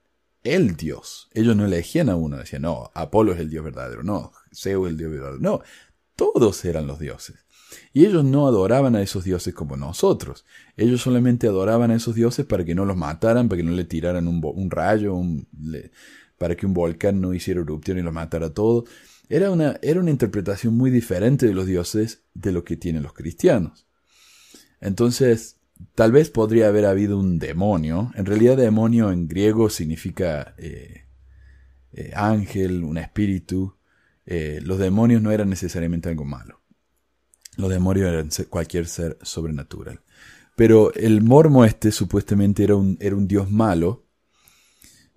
[0.44, 1.30] el dios.
[1.34, 4.92] Ellos no elegían a uno, decían, no, Apolo es el dios verdadero, no, Zeus es
[4.92, 5.40] el dios verdadero.
[5.40, 5.62] No,
[6.18, 7.46] todos eran los dioses.
[7.94, 10.44] Y ellos no adoraban a esos dioses como nosotros.
[10.76, 13.86] Ellos solamente adoraban a esos dioses para que no los mataran, para que no le
[13.86, 15.16] tiraran un, rayo,
[16.40, 18.86] para que un volcán no hiciera erupción y los matara todo.
[19.30, 23.14] Era una, era una interpretación muy diferente de los dioses de lo que tienen los
[23.14, 23.86] cristianos.
[24.82, 25.58] Entonces,
[25.94, 28.12] tal vez podría haber habido un demonio.
[28.16, 31.06] En realidad, demonio en griego significa eh,
[31.92, 33.76] eh, ángel, un espíritu.
[34.26, 36.62] Eh, los demonios no eran necesariamente algo malo.
[37.58, 40.00] Los demonios eran cualquier ser sobrenatural.
[40.56, 44.06] Pero el mormo este supuestamente era un, era un dios malo,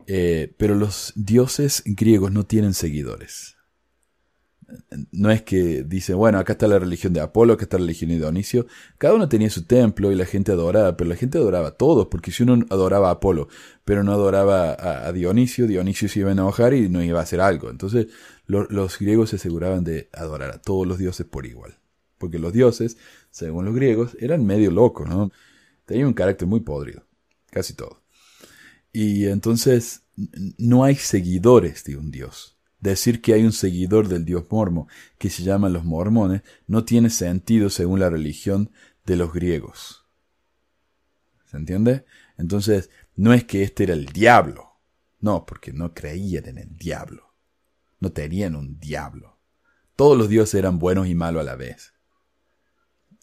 [0.07, 3.57] eh, pero los dioses griegos no tienen seguidores.
[5.11, 8.09] No es que dice, bueno, acá está la religión de Apolo, acá está la religión
[8.09, 8.67] de Dionisio.
[8.97, 12.07] Cada uno tenía su templo y la gente adoraba, pero la gente adoraba a todos,
[12.07, 13.49] porque si uno adoraba a Apolo,
[13.85, 17.43] pero no adoraba a, Dionisio, Dionisio se iba a enojar y no iba a hacer
[17.43, 17.69] algo.
[17.69, 18.07] Entonces
[18.47, 21.77] los griegos se aseguraban de adorar a todos los dioses por igual
[22.23, 22.99] porque los dioses,
[23.31, 25.33] según los griegos, eran medio locos, ¿no?
[25.87, 27.05] Tenían un carácter muy podrido,
[27.51, 28.02] casi todo.
[28.93, 30.03] Y entonces
[30.59, 32.59] no hay seguidores de un dios.
[32.81, 37.11] Decir que hay un seguidor del dios mormo, que se llaman los mormones, no tiene
[37.11, 38.71] sentido según la religión
[39.07, 40.05] de los griegos.
[41.47, 42.05] ¿Se entiende?
[42.37, 44.81] Entonces, no es que este era el diablo.
[45.21, 47.35] No, porque no creían en el diablo.
[48.01, 49.39] No tenían un diablo.
[49.95, 51.92] Todos los dioses eran buenos y malos a la vez.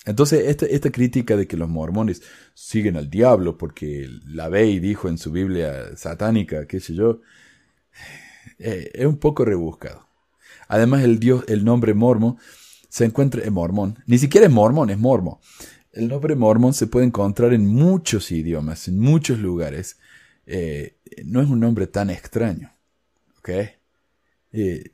[0.10, 2.24] Entonces, esta, esta, crítica de que los mormones
[2.56, 7.22] siguen al diablo porque la y dijo en su Biblia satánica, qué sé yo,
[8.58, 10.08] eh, es un poco rebuscado.
[10.68, 12.40] Además, el dios, el nombre mormo
[12.90, 14.00] se encuentra en mormón.
[14.08, 15.42] Ni siquiera es mormón, es mormo.
[15.92, 20.00] El nombre mormón se puede encontrar en muchos idiomas, en muchos lugares.
[20.48, 22.74] Eh, no es un nombre tan extraño.
[23.38, 23.50] ¿Ok?
[24.54, 24.92] Eh,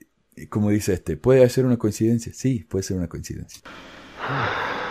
[0.50, 2.34] como dice este, ¿puede ser una coincidencia?
[2.34, 3.62] Sí, puede ser una coincidencia.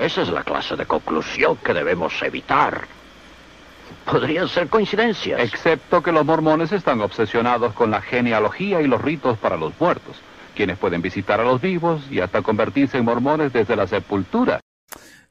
[0.00, 2.88] Esa es la clase de conclusión que debemos evitar.
[4.06, 5.38] Podrían ser coincidencias.
[5.40, 10.16] Excepto que los mormones están obsesionados con la genealogía y los ritos para los muertos,
[10.56, 14.60] quienes pueden visitar a los vivos y hasta convertirse en mormones desde la sepultura.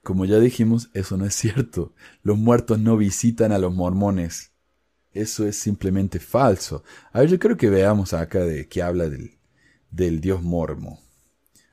[0.03, 1.93] Como ya dijimos, eso no es cierto.
[2.21, 4.53] Los muertos no visitan a los mormones.
[5.11, 6.83] Eso es simplemente falso.
[7.11, 9.39] A ver, yo creo que veamos acá de que habla del,
[9.89, 10.99] del dios mormo.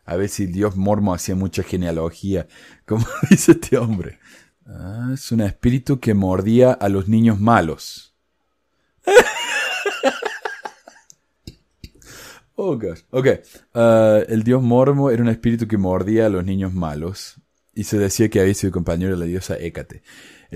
[0.07, 2.47] A ver si dios Mormo hacía mucha genealogía,
[2.87, 4.19] como dice este hombre.
[4.65, 8.15] Ah, es un espíritu que mordía a los niños malos.
[12.59, 13.01] Oh, gosh.
[13.11, 13.27] Ok.
[13.75, 17.39] Uh, el dios Mormo era un espíritu que mordía a los niños malos
[17.75, 20.03] y se decía que había sido compañero de la diosa Hécate.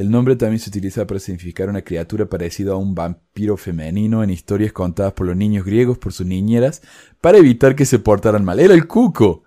[0.01, 4.31] El nombre también se utiliza para significar una criatura parecida a un vampiro femenino en
[4.31, 6.81] historias contadas por los niños griegos por sus niñeras
[7.21, 8.61] para evitar que se portaran mal.
[8.61, 9.45] Era el cuco.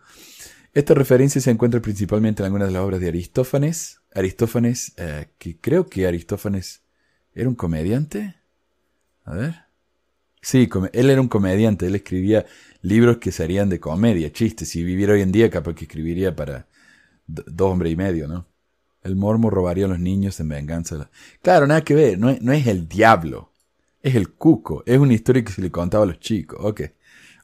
[0.75, 4.01] Esta referencia se encuentra principalmente en algunas de las obras de Aristófanes.
[4.13, 6.83] Aristófanes, eh, que creo que Aristófanes
[7.33, 8.35] era un comediante.
[9.23, 9.55] A ver.
[10.39, 12.45] Sí, él era un comediante, él escribía
[12.83, 14.69] libros que serían de comedia, chistes.
[14.69, 16.67] Si viviera hoy en día, capaz que escribiría para
[17.25, 18.52] dos hombres y medio, ¿no?
[19.03, 21.09] El mormo robaría a los niños en venganza.
[21.41, 23.51] Claro, nada que ver, no es, no es el diablo,
[24.01, 26.81] es el cuco, es una historia que se le contaba a los chicos, ok.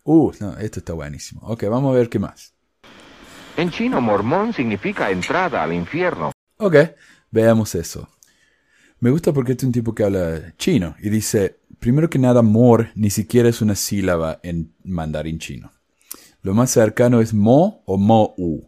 [0.04, 1.42] Uh, no, esto está buenísimo.
[1.44, 2.54] Ok, vamos a ver qué más.
[3.58, 6.32] En chino, mormón significa entrada al infierno.
[6.58, 6.76] Ok,
[7.30, 8.08] veamos eso.
[9.02, 12.42] Me gusta porque este es un tipo que habla chino y dice, primero que nada,
[12.42, 15.72] mor ni siquiera es una sílaba en mandarín chino.
[16.42, 18.62] Lo más cercano es mo o mo u.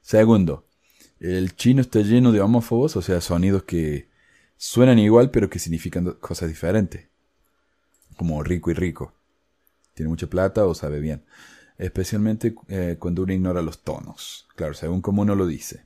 [0.00, 0.66] Segundo,
[1.20, 4.08] el chino está lleno de homófobos, o sea, sonidos que
[4.56, 7.06] suenan igual pero que significan cosas diferentes.
[8.16, 9.12] Como rico y rico.
[9.94, 11.22] Tiene mucha plata o sabe bien.
[11.78, 14.46] Especialmente eh, cuando uno ignora los tonos.
[14.56, 15.84] Claro, según como uno lo dice.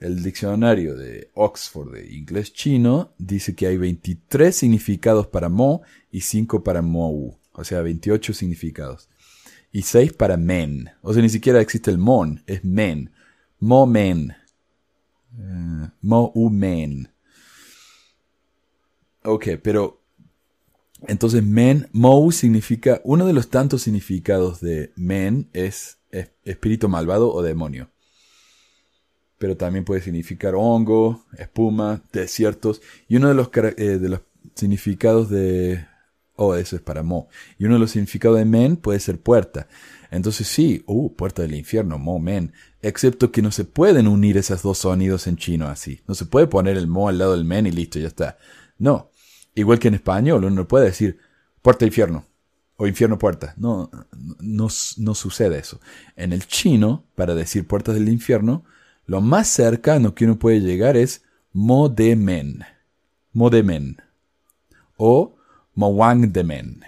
[0.00, 5.82] El diccionario de Oxford de inglés chino dice que hay 23 significados para mo
[6.12, 9.08] y 5 para mou, o sea, 28 significados.
[9.72, 13.10] Y 6 para men, o sea, ni siquiera existe el mon, es men.
[13.58, 14.34] Mo men.
[15.36, 17.10] Uh, mo u men.
[19.24, 20.00] Ok, pero
[21.06, 25.98] entonces men, mo significa, uno de los tantos significados de men es
[26.44, 27.90] espíritu malvado o demonio
[29.38, 32.82] pero también puede significar hongo, espuma, desiertos.
[33.08, 34.20] Y uno de los, eh, de los
[34.54, 35.86] significados de...
[36.34, 37.28] Oh, eso es para Mo.
[37.58, 39.68] Y uno de los significados de men puede ser puerta.
[40.10, 42.52] Entonces sí, uh, puerta del infierno, Mo, men.
[42.80, 46.00] Excepto que no se pueden unir esos dos sonidos en chino así.
[46.06, 48.38] No se puede poner el Mo al lado del men y listo, ya está.
[48.78, 49.10] No.
[49.54, 51.18] Igual que en español, uno no puede decir
[51.62, 52.24] puerta infierno
[52.76, 53.54] o infierno puerta.
[53.56, 53.90] No,
[54.40, 55.80] no, no sucede eso.
[56.14, 58.64] En el chino, para decir puertas del infierno,
[59.06, 62.64] lo más cercano que uno puede llegar es modemen,
[63.32, 64.00] modemen
[64.96, 65.36] o
[65.74, 66.84] mowangdemen.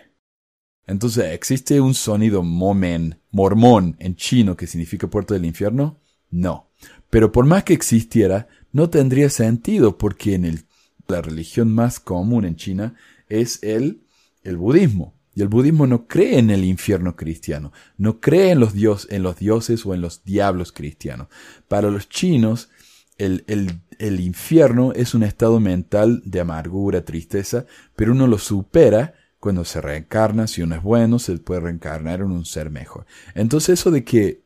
[0.90, 6.00] Entonces, ¿existe un sonido momen, mormón en chino que significa puerto del infierno?
[6.30, 6.68] No.
[7.10, 10.64] Pero por más que existiera, no tendría sentido porque en el,
[11.06, 12.96] la religión más común en China
[13.28, 14.02] es el,
[14.42, 15.14] el budismo.
[15.32, 19.22] Y el budismo no cree en el infierno cristiano, no cree en los, dios, en
[19.22, 21.28] los dioses o en los diablos cristianos.
[21.68, 22.68] Para los chinos,
[23.16, 29.14] el, el, el infierno es un estado mental de amargura, tristeza, pero uno lo supera
[29.40, 33.06] cuando se reencarna, si uno es bueno, se puede reencarnar en un ser mejor.
[33.34, 34.42] Entonces eso de que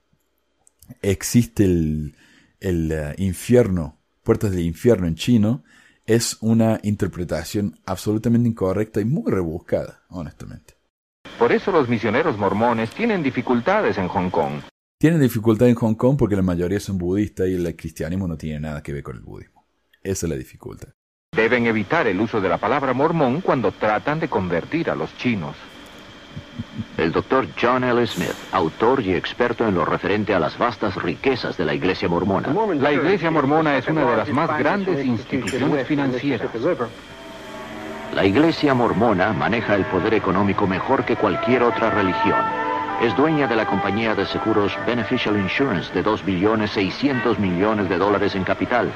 [1.02, 2.16] existe el,
[2.60, 5.64] el uh, infierno, puertas del infierno en chino,
[6.06, 10.74] es una interpretación absolutamente incorrecta y muy rebuscada, honestamente.
[11.38, 14.62] Por eso los misioneros mormones tienen dificultades en Hong Kong.
[14.98, 18.60] Tienen dificultad en Hong Kong porque la mayoría son budistas y el cristianismo no tiene
[18.60, 19.66] nada que ver con el budismo.
[20.02, 20.90] Esa es la dificultad.
[21.34, 25.56] Deben evitar el uso de la palabra mormón cuando tratan de convertir a los chinos.
[26.96, 28.06] El doctor John L.
[28.06, 32.54] Smith, autor y experto en lo referente a las vastas riquezas de la iglesia mormona.
[32.74, 36.48] La iglesia mormona es una de las más grandes instituciones financieras.
[38.14, 42.38] La iglesia mormona maneja el poder económico mejor que cualquier otra religión.
[43.02, 47.98] Es dueña de la compañía de seguros Beneficial Insurance de 2 billones 600 millones de
[47.98, 48.92] dólares en capital,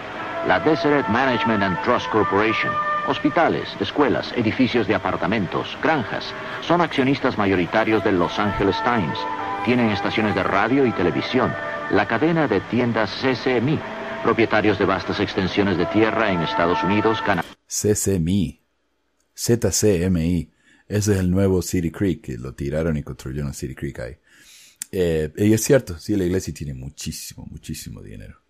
[0.47, 2.72] la Deseret Management and Trust Corporation,
[3.07, 6.32] hospitales, escuelas, edificios de apartamentos, granjas.
[6.62, 9.18] Son accionistas mayoritarios del Los Angeles Times.
[9.64, 11.53] Tienen estaciones de radio y televisión.
[11.91, 13.78] La cadena de tiendas CCMI,
[14.22, 17.49] propietarios de vastas extensiones de tierra en Estados Unidos, Canadá.
[17.66, 18.61] CCMI.
[19.36, 20.51] ZCMI.
[20.86, 24.16] Ese es el nuevo City Creek, lo tiraron y construyeron City Creek ahí.
[24.91, 28.41] Eh, y es cierto, sí, la iglesia tiene muchísimo, muchísimo dinero.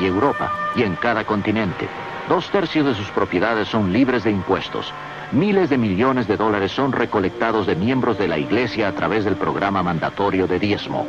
[0.00, 1.88] Y Europa, y en cada continente.
[2.28, 4.92] Dos tercios de sus propiedades son libres de impuestos.
[5.32, 9.36] Miles de millones de dólares son recolectados de miembros de la iglesia a través del
[9.36, 11.06] programa mandatorio de diezmo.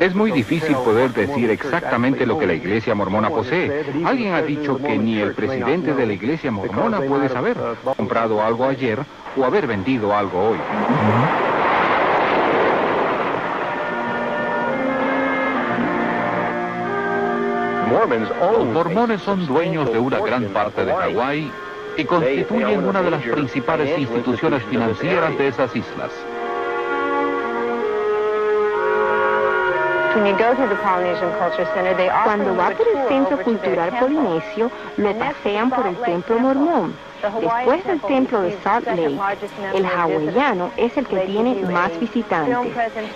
[0.00, 3.84] Es muy difícil poder decir exactamente lo que la iglesia mormona posee.
[4.04, 7.56] Alguien ha dicho que ni el presidente de la iglesia mormona puede saber.
[7.96, 8.98] comprado algo ayer
[9.36, 10.58] o haber vendido algo hoy.
[18.04, 21.50] Los mormones son dueños de una gran parte de Hawái
[21.96, 26.10] y constituyen una de las principales instituciones financieras de esas islas.
[32.24, 36.94] Cuando va por el Centro Cultural Polinesio, lo pasean por el Templo Mormón.
[37.30, 39.18] Después del templo de Salt Lake,
[39.74, 42.72] el hawaiano es el que tiene más visitantes.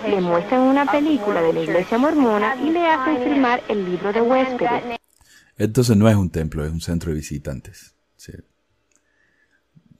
[0.07, 4.21] Le muestran una película de la iglesia mormona y le hacen filmar el libro de
[4.21, 4.99] huéspedes.
[5.57, 7.95] Entonces no es un templo, es un centro de visitantes.
[8.15, 8.33] Sí.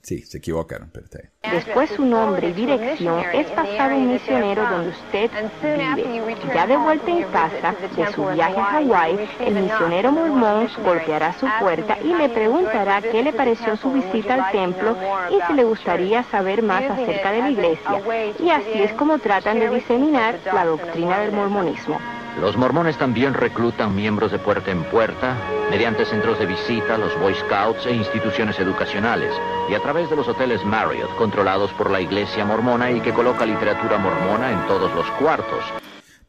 [0.02, 1.32] Sí, se equivocaron, pero está bien.
[1.54, 5.30] Después su nombre y dirección es pasado un misionero donde usted
[5.62, 6.38] vive.
[6.54, 11.48] Ya de vuelta en casa de su viaje a Hawái, el misionero mormón golpeará su
[11.60, 14.96] puerta y le preguntará qué le pareció su visita al templo
[15.32, 18.02] y si le gustaría saber más acerca de la iglesia.
[18.40, 22.00] Y así es como tratan de diseminar la doctrina del mormonismo.
[22.38, 25.38] Los mormones también reclutan miembros de puerta en puerta,
[25.70, 29.34] mediante centros de visita, los Boy Scouts e instituciones educacionales,
[29.70, 33.46] y a través de los hoteles Marriott, controlados por la iglesia mormona y que coloca
[33.46, 35.64] literatura mormona en todos los cuartos.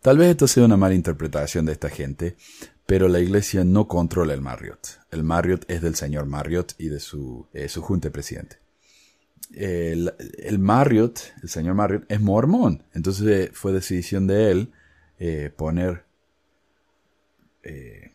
[0.01, 2.36] Tal vez esto sea una mala interpretación de esta gente,
[2.86, 4.98] pero la iglesia no controla el Marriott.
[5.12, 8.57] El Marriott es del señor Marriott y de su, eh, su junta de presidente.
[9.55, 12.82] El, el, Marriott, el señor Marriott, es mormón.
[12.94, 14.72] Entonces eh, fue decisión de él
[15.21, 16.03] eh, poner
[17.62, 18.12] eh,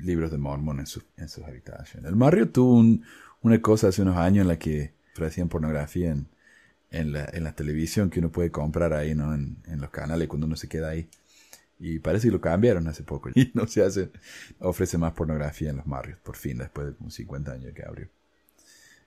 [0.00, 2.08] libros de Mormon en, su, sus habitaciones.
[2.08, 3.04] El Marriott tuvo un,
[3.42, 6.16] una cosa hace unos años en la que ofrecían pornografía
[6.90, 9.34] en, la, televisión que uno puede comprar ahí, ¿no?
[9.34, 11.08] En, los canales cuando uno se queda ahí.
[11.78, 13.28] Y parece que lo cambiaron hace poco.
[13.34, 14.10] Y no se hace,
[14.60, 18.08] ofrece más pornografía en los Marriott, por fin, después de como 50 años que abrió.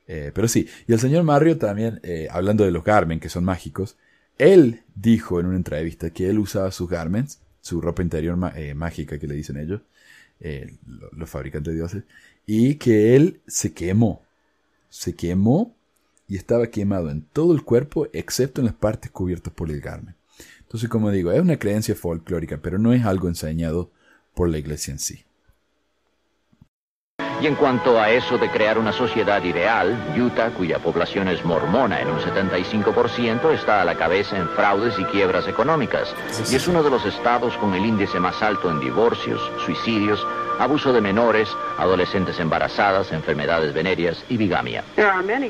[0.05, 3.43] Eh, pero sí, y el señor Marriott también, eh, hablando de los Garmin, que son
[3.43, 3.97] mágicos,
[4.37, 9.19] él dijo en una entrevista que él usaba sus garments, su ropa interior eh, mágica
[9.19, 9.81] que le dicen ellos,
[10.39, 10.75] eh,
[11.11, 12.03] los fabricantes de dioses,
[12.45, 14.21] y que él se quemó.
[14.89, 15.75] Se quemó
[16.27, 20.15] y estaba quemado en todo el cuerpo excepto en las partes cubiertas por el garment.
[20.61, 23.91] Entonces, como digo, es una creencia folclórica, pero no es algo enseñado
[24.33, 25.23] por la iglesia en sí.
[27.39, 32.01] Y en cuanto a eso de crear una sociedad ideal, Utah, cuya población es mormona
[32.01, 36.13] en un 75%, está a la cabeza en fraudes y quiebras económicas.
[36.49, 40.25] Y es uno de los estados con el índice más alto en divorcios, suicidios,
[40.59, 44.83] abuso de menores, adolescentes embarazadas, enfermedades venéreas y bigamia.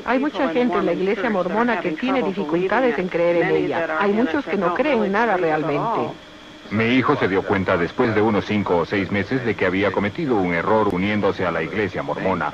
[0.04, 3.96] Hay mucha gente en la iglesia mormona que tiene dificultades en creer en ella.
[3.98, 6.27] Hay muchos que no creen en nada realmente.
[6.70, 9.90] Mi hijo se dio cuenta después de unos cinco o seis meses de que había
[9.90, 12.52] cometido un error uniéndose a la iglesia mormona.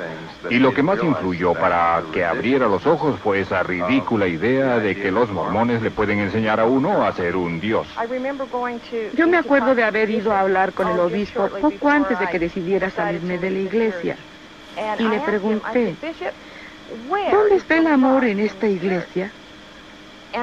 [0.50, 4.94] Y lo que más influyó para que abriera los ojos fue esa ridícula idea de
[4.94, 7.88] que los mormones le pueden enseñar a uno a ser un dios.
[9.16, 12.38] Yo me acuerdo de haber ido a hablar con el obispo poco antes de que
[12.38, 14.16] decidiera salirme de la iglesia.
[14.98, 15.96] Y le pregunté,
[17.32, 19.30] ¿dónde está el amor en esta iglesia?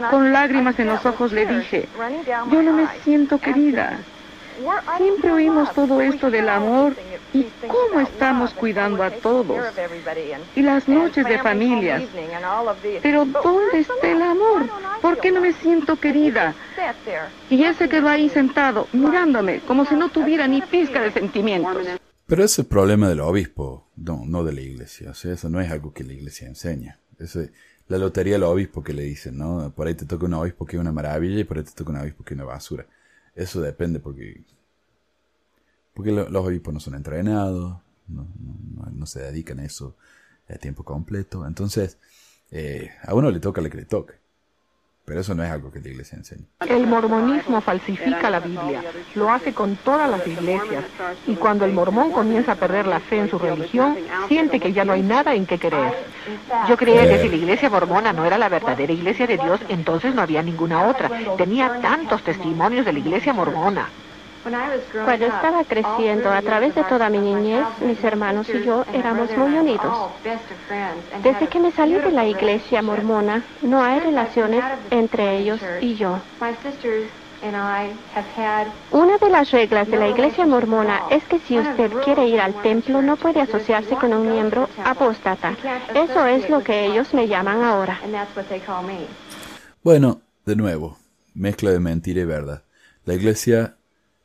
[0.10, 1.88] Con lágrimas en los ojos le dije,
[2.52, 4.00] yo no me siento querida.
[4.98, 6.96] Siempre oímos todo esto del amor
[7.34, 9.58] y cómo estamos cuidando a todos.
[10.56, 12.04] Y las noches de familias.
[13.02, 14.64] Pero ¿dónde está el amor?
[15.02, 16.54] ¿Por qué no me siento querida?
[17.50, 21.88] Y él se quedó ahí sentado, mirándome, como si no tuviera ni pizca de sentimientos.
[22.28, 25.12] Pero ese es el problema del obispo, no, no de la iglesia.
[25.12, 27.00] Eso no es algo que la iglesia enseña.
[27.20, 27.52] Ese,
[27.92, 29.74] la lotería del obispo que le dicen, ¿no?
[29.76, 31.92] Por ahí te toca un obispo que es una maravilla y por ahí te toca
[31.92, 32.86] un obispo que es una basura.
[33.36, 34.42] Eso depende porque,
[35.94, 37.78] porque los obispos no son entrenados,
[38.08, 38.28] no,
[38.94, 39.98] no, se dedican a eso
[40.48, 41.46] a tiempo completo.
[41.46, 41.98] Entonces,
[42.52, 44.14] eh, a uno le toca lo que le toque.
[45.12, 46.46] Pero eso no es algo que la iglesia enseña.
[46.66, 48.82] El mormonismo falsifica la Biblia,
[49.14, 50.86] lo hace con todas las iglesias,
[51.28, 53.98] y cuando el mormón comienza a perder la fe en su religión,
[54.30, 55.94] siente que ya no hay nada en qué creer.
[56.70, 60.16] Yo creía que si la iglesia mormona no era la verdadera iglesia de Dios, entonces
[60.16, 61.12] no había ninguna otra.
[61.36, 63.90] Tenía tantos testimonios de la iglesia mormona.
[64.44, 69.58] Cuando estaba creciendo, a través de toda mi niñez, mis hermanos y yo éramos muy
[69.58, 70.12] unidos.
[71.24, 76.20] Desde que me salí de la iglesia mormona, no hay relaciones entre ellos y yo.
[78.92, 82.54] Una de las reglas de la iglesia mormona es que si usted quiere ir al
[82.62, 85.56] templo no puede asociarse con un miembro apóstata.
[85.94, 88.00] Eso es lo que ellos me llaman ahora.
[89.84, 90.98] Bueno, de nuevo,
[91.34, 92.62] mezcla de mentira y verdad.
[93.06, 93.76] La iglesia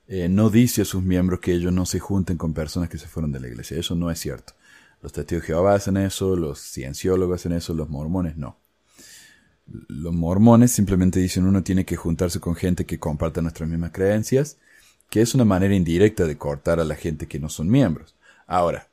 [0.09, 3.09] eh, no dice a sus miembros que ellos no se junten con personas que se
[3.09, 3.79] fueron de la iglesia.
[3.79, 4.55] Eso no es cierto.
[5.03, 8.57] Los testigos de Jehová hacen eso, los cienciólogos hacen eso, los mormones no.
[9.89, 14.59] Los mormones simplemente dicen uno tiene que juntarse con gente que comparta nuestras mismas creencias,
[15.11, 18.15] que es una manera indirecta de cortar a la gente que no son miembros.
[18.47, 18.89] Ahora,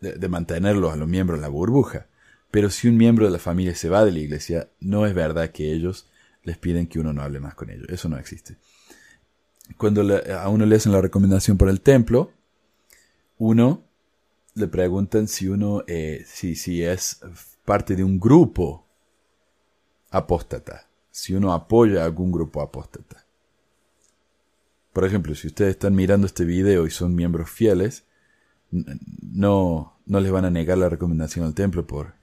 [0.00, 2.06] de, de mantenerlos a los miembros en la burbuja.
[2.52, 5.50] Pero si un miembro de la familia se va de la iglesia, no es verdad
[5.50, 6.06] que ellos
[6.44, 7.86] les piden que uno no hable más con ellos.
[7.88, 8.56] Eso no existe.
[9.76, 12.32] Cuando a uno le hacen la recomendación para el templo,
[13.38, 13.82] uno
[14.54, 17.20] le preguntan si uno eh, si, si es
[17.64, 18.86] parte de un grupo
[20.10, 23.24] apóstata, si uno apoya a algún grupo apóstata.
[24.92, 28.04] Por ejemplo, si ustedes están mirando este video y son miembros fieles,
[28.70, 32.14] no, no les van a negar la recomendación al templo por,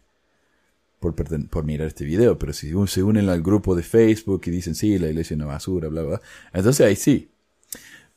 [0.99, 4.75] por, por mirar este video, pero si se unen al grupo de Facebook y dicen,
[4.75, 6.21] sí, la iglesia es una basura, bla, bla,
[6.53, 7.28] entonces ahí sí.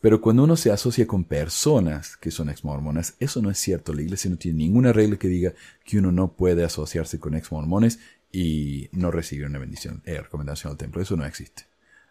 [0.03, 3.95] Pero cuando uno se asocia con personas que son ex-mormonas, eso no es cierto.
[3.95, 5.53] La iglesia no tiene ninguna regla que diga
[5.85, 8.01] que uno no puede asociarse con ex-mormones
[8.33, 11.01] y no recibir una bendición, eh, recomendación al templo.
[11.01, 11.67] Eso no existe.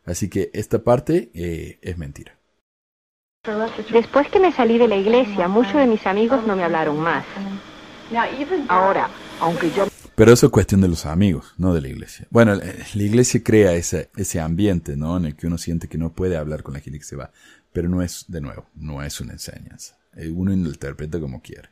[0.05, 2.37] Así que esta parte eh, es mentira.
[3.91, 7.25] Después que me salí de la iglesia, muchos de mis amigos no me hablaron más.
[8.69, 9.09] Ahora,
[9.41, 9.85] aunque yo
[10.21, 12.27] pero eso es cuestión de los amigos, no de la iglesia.
[12.29, 15.17] Bueno, la iglesia crea ese, ese ambiente, ¿no?
[15.17, 17.31] En el que uno siente que no puede hablar con la gente que se va.
[17.73, 19.97] Pero no es, de nuevo, no es una enseñanza.
[20.15, 21.69] Eh, uno lo interpreta como quiere.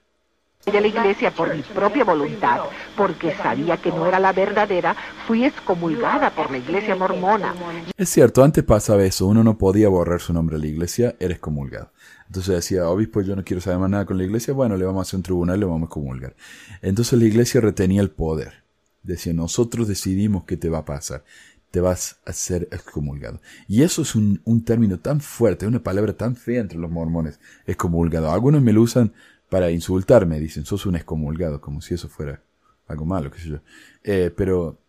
[0.65, 2.59] De la iglesia por mi propia voluntad,
[2.97, 4.95] porque sabía que no era la verdadera,
[5.25, 7.55] fui excomulgada por la iglesia mormona.
[7.95, 11.33] Es cierto, antes pasaba eso, uno no podía borrar su nombre a la iglesia, era
[11.33, 11.91] excomulgado.
[12.27, 14.99] Entonces decía, obispo, yo no quiero saber más nada con la iglesia, bueno, le vamos
[14.99, 16.35] a hacer un tribunal y le vamos a comulgar.
[16.81, 18.63] Entonces la iglesia retenía el poder.
[19.01, 21.23] Decía, nosotros decidimos qué te va a pasar.
[21.71, 23.41] Te vas a ser excomulgado.
[23.67, 27.39] Y eso es un, un término tan fuerte, una palabra tan fea entre los mormones,
[27.65, 28.31] excomulgado.
[28.31, 29.13] Algunos me lo usan
[29.49, 32.41] para insultarme, dicen, sos un excomulgado, como si eso fuera
[32.87, 33.59] algo malo, qué sé yo.
[34.03, 34.79] Eh, pero,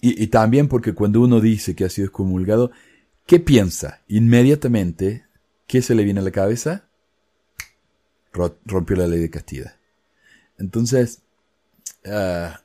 [0.00, 2.70] y, y también porque cuando uno dice que ha sido excomulgado,
[3.26, 4.00] ¿qué piensa?
[4.08, 5.24] Inmediatamente
[5.72, 6.84] ¿Qué se le viene a la cabeza?
[8.66, 9.74] Rompió la ley de castidad.
[10.58, 11.22] Entonces,
[12.04, 12.60] ah,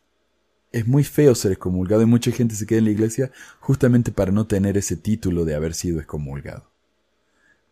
[0.77, 4.31] es muy feo ser excomulgado y mucha gente se queda en la iglesia justamente para
[4.31, 6.69] no tener ese título de haber sido excomulgado.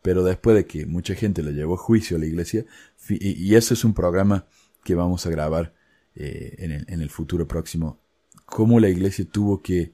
[0.02, 2.66] Pero después de que mucha gente le llevó juicio a la iglesia,
[3.10, 4.46] y, ese es un programa
[4.84, 5.74] que vamos a grabar
[6.16, 8.00] eh, en el futuro próximo,
[8.46, 9.94] cómo la iglesia tuvo que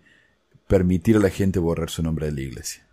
[0.68, 2.86] permitir a la gente borrar su nombre de la iglesia.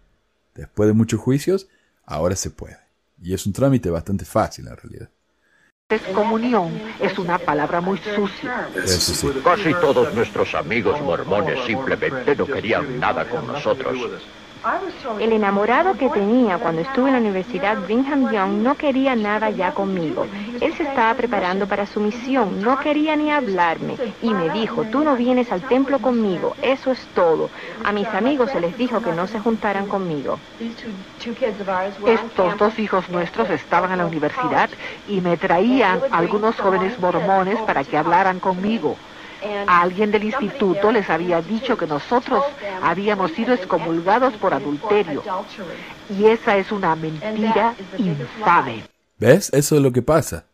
[0.54, 1.68] Después de muchos juicios,
[2.04, 2.78] ahora se puede.
[3.22, 5.10] Y es un trámite bastante fácil en realidad.
[5.90, 8.68] Excomunión es una palabra muy sucia.
[9.42, 13.96] Casi todos nuestros amigos mormones simplemente no querían nada con nosotros.
[15.20, 19.72] El enamorado que tenía cuando estuve en la Universidad Brigham Young no quería nada ya
[19.72, 20.26] conmigo.
[20.60, 25.04] Él se estaba preparando para su misión, no quería ni hablarme y me dijo, tú
[25.04, 27.50] no vienes al templo conmigo, eso es todo.
[27.84, 30.40] A mis amigos se les dijo que no se juntaran conmigo.
[32.06, 34.70] Estos dos hijos nuestros estaban en la universidad
[35.06, 38.98] y me traían algunos jóvenes mormones para que hablaran conmigo.
[39.66, 42.44] Alguien del instituto les había dicho que nosotros
[42.82, 45.22] habíamos sido excomulgados por adulterio.
[46.10, 48.84] Y esa es una mentira infame.
[49.18, 49.50] ¿Ves?
[49.52, 50.46] Eso es lo que pasa.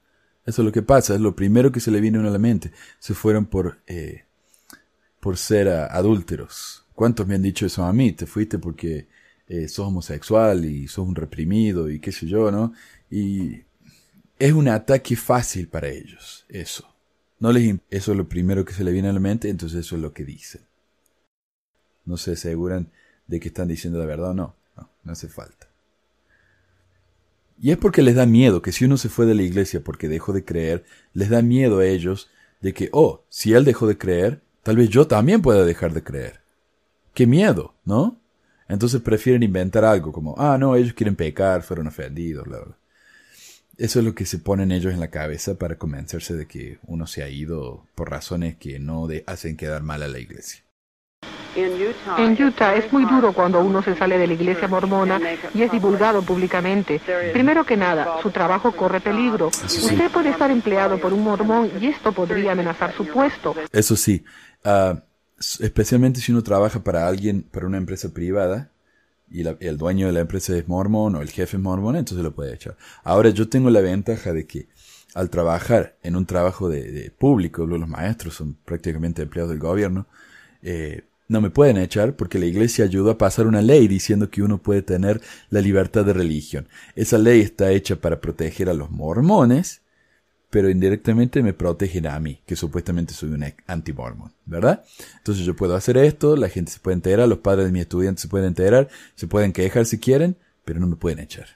[0.47, 1.15] Eso es lo que pasa.
[1.15, 2.73] Es lo primero que se le viene a la mente.
[2.99, 4.25] Se fueron por, eh,
[5.21, 6.87] por ser adúlteros.
[6.95, 8.13] ¿Cuántos me han dicho eso a mí?
[8.13, 9.09] Te fuiste porque
[9.49, 12.73] eh, sos homosexual y sos un reprimido y qué sé yo, ¿no?
[13.11, 13.63] Y
[14.39, 16.94] es un ataque fácil para ellos, eso.
[17.39, 19.97] No les, eso es lo primero que se le viene a la mente, entonces eso
[19.97, 20.63] es lo que dicen.
[22.05, 22.91] No se aseguran
[23.27, 24.55] de que están diciendo la verdad o no.
[24.77, 25.69] No, no hace falta.
[27.61, 30.09] Y es porque les da miedo que si uno se fue de la iglesia porque
[30.09, 32.31] dejó de creer, les da miedo a ellos
[32.61, 36.03] de que, oh, si él dejó de creer, tal vez yo también pueda dejar de
[36.03, 36.41] creer.
[37.13, 38.19] Qué miedo, ¿no?
[38.69, 42.77] Entonces prefieren inventar algo como, ah, no, ellos quieren pecar, fueron ofendidos, bla, bla.
[43.79, 47.07] Eso es lo que se ponen ellos en la cabeza para convencerse de que uno
[47.07, 50.65] se ha ido por razones que no hacen quedar mal a la iglesia.
[51.57, 55.21] En Utah es muy duro cuando uno se sale de la iglesia mormona
[55.55, 57.01] y es divulgado públicamente.
[57.33, 59.49] Primero que nada, su trabajo corre peligro.
[59.49, 63.55] Usted puede estar empleado por un mormón y esto podría amenazar su puesto.
[63.73, 64.25] Eso sí,
[64.65, 65.01] ah,
[65.61, 68.71] especialmente si uno trabaja para alguien, para una empresa privada,
[69.31, 72.35] y el dueño de la empresa es mormón o el jefe es mormón, entonces lo
[72.35, 72.77] puede echar.
[73.03, 74.69] Ahora yo tengo la ventaja de que
[75.15, 80.07] al trabajar en un trabajo de, público, los maestros son prácticamente empleados del gobierno,
[80.63, 84.43] eh, no me pueden echar porque la iglesia ayudó a pasar una ley diciendo que
[84.43, 85.21] uno puede tener
[85.51, 86.69] la libertad de religión.
[86.97, 89.81] Esa ley está hecha para proteger a los mormones
[90.55, 94.85] pero indirectamente me protegen a mí, que supuestamente soy un anti-mormon, ¿verdad?
[95.17, 98.23] Entonces yo puedo hacer esto, la gente se puede enterar, los padres de mis estudiantes
[98.23, 101.49] se pueden enterar, se pueden quejar si quieren, pero no me pueden echar.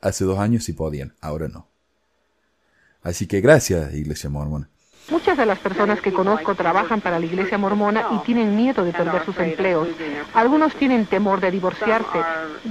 [0.00, 1.68] Hace dos años sí podían, ahora no.
[3.00, 4.71] Así que gracias, Iglesia Mormona.
[5.10, 8.84] Mucha Muchas de las personas que conozco trabajan para la iglesia mormona y tienen miedo
[8.84, 9.86] de perder sus empleos.
[10.34, 12.18] Algunos tienen temor de divorciarse.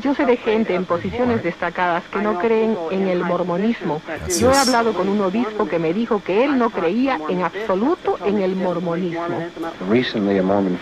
[0.01, 4.01] Yo sé de gente en posiciones destacadas que no creen en el mormonismo.
[4.37, 8.17] Yo he hablado con un obispo que me dijo que él no creía en absoluto
[8.25, 9.39] en el mormonismo.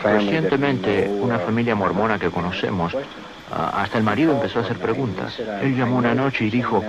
[0.04, 2.96] Recientemente, una familia mormona que conocemos
[3.52, 5.40] hasta el marido empezó a hacer preguntas.
[5.62, 6.84] Él llamó una noche y dijo,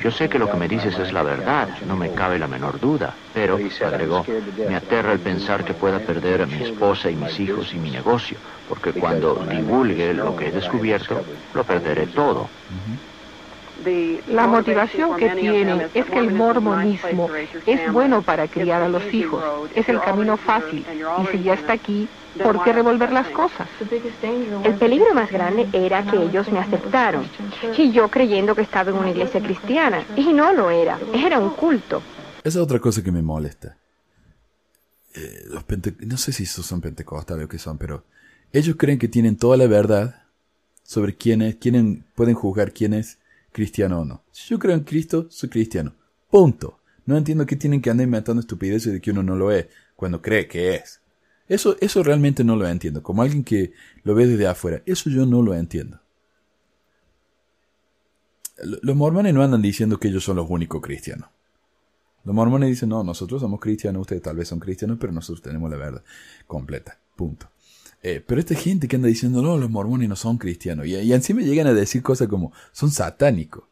[0.00, 2.80] yo sé que lo que me dices es la verdad, no me cabe la menor
[2.80, 4.24] duda, pero, agregó,
[4.68, 7.90] me aterra el pensar que pueda perder a mi esposa y mis hijos y mi
[7.90, 8.38] negocio,
[8.68, 11.24] porque cuando divulgue lo que he descubierto,
[11.54, 12.48] lo perderé todo.
[14.28, 17.28] La motivación que tienen es que el mormonismo
[17.66, 19.42] es bueno para criar a los hijos,
[19.74, 20.84] es el camino fácil,
[21.22, 22.08] y si ya está aquí,
[22.42, 23.68] ¿Por qué revolver las cosas?
[24.64, 27.26] El peligro más grande era que ellos me aceptaron.
[27.76, 30.04] Y yo creyendo que estaba en una iglesia cristiana.
[30.16, 30.98] Y no lo era.
[31.14, 32.02] Era un culto.
[32.38, 33.76] Esa es otra cosa que me molesta.
[35.14, 35.64] Eh, los
[36.00, 38.04] no sé si son pentecostales o qué son, pero
[38.52, 40.22] ellos creen que tienen toda la verdad
[40.82, 43.18] sobre quiénes, quiénes pueden juzgar quién es
[43.52, 44.22] cristiano o no.
[44.30, 45.94] Si yo creo en Cristo, soy cristiano.
[46.30, 46.78] Punto.
[47.04, 49.66] No entiendo que tienen que andar inventando estupideces de que uno no lo es
[49.96, 51.01] cuando cree que es.
[51.48, 53.02] Eso, eso realmente no lo entiendo.
[53.02, 53.72] Como alguien que
[54.04, 56.00] lo ve desde afuera, eso yo no lo entiendo.
[58.82, 61.28] Los mormones no andan diciendo que ellos son los únicos cristianos.
[62.24, 65.68] Los mormones dicen, no, nosotros somos cristianos, ustedes tal vez son cristianos, pero nosotros tenemos
[65.70, 66.04] la verdad
[66.46, 66.98] completa.
[67.16, 67.50] Punto.
[68.02, 71.12] Eh, pero esta gente que anda diciendo, no, los mormones no son cristianos, y, y
[71.12, 73.64] encima llegan a decir cosas como, son satánicos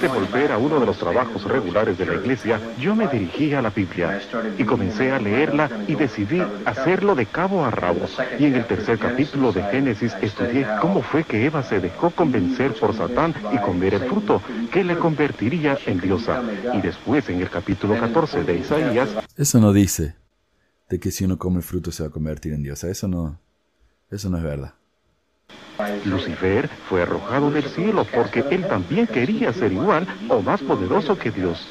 [0.00, 3.62] de volver a uno de los trabajos regulares de la iglesia, yo me dirigí a
[3.62, 4.20] la Biblia
[4.58, 8.06] y comencé a leerla y decidí hacerlo de cabo a rabo.
[8.38, 12.74] Y en el tercer capítulo de Génesis estudié cómo fue que Eva se dejó convencer
[12.74, 14.42] por Satán y comer el fruto
[14.72, 16.42] que le convertiría en diosa.
[16.72, 19.08] Y después en el capítulo 14 de Isaías...
[19.36, 20.16] Eso no dice
[20.88, 22.88] de que si uno come el fruto se va a convertir en diosa.
[22.88, 23.40] Eso no,
[24.10, 24.74] eso no es verdad.
[26.04, 31.30] Lucifer fue arrojado del cielo porque él también quería ser igual o más poderoso que
[31.30, 31.68] Dios.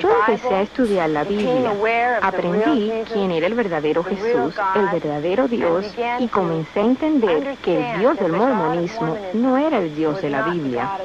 [0.00, 5.86] Yo empecé a estudiar la Biblia, aprendí quién era el verdadero Jesús, el verdadero Dios,
[6.18, 10.42] y comencé a entender que el Dios del mormonismo no era el Dios de la
[10.42, 10.98] Biblia.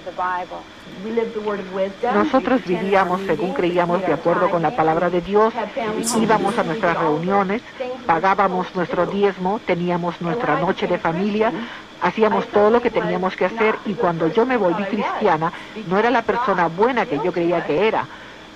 [2.14, 5.54] Nosotros vivíamos según creíamos de acuerdo con la palabra de Dios,
[6.20, 7.62] íbamos a nuestras reuniones,
[8.06, 11.52] pagábamos nuestro diezmo, teníamos nuestra noche de familia,
[12.02, 15.52] hacíamos todo lo que teníamos que hacer y cuando yo me volví cristiana
[15.88, 18.06] no era la persona buena que yo creía que era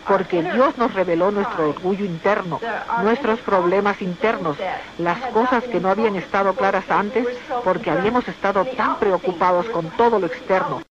[0.08, 2.60] porque Dios nos reveló nuestro orgullo interno,
[3.02, 4.58] nuestros problemas internos,
[4.98, 7.28] las cosas que no habían estado claras antes
[7.64, 10.82] porque habíamos estado tan preocupados con todo lo externo.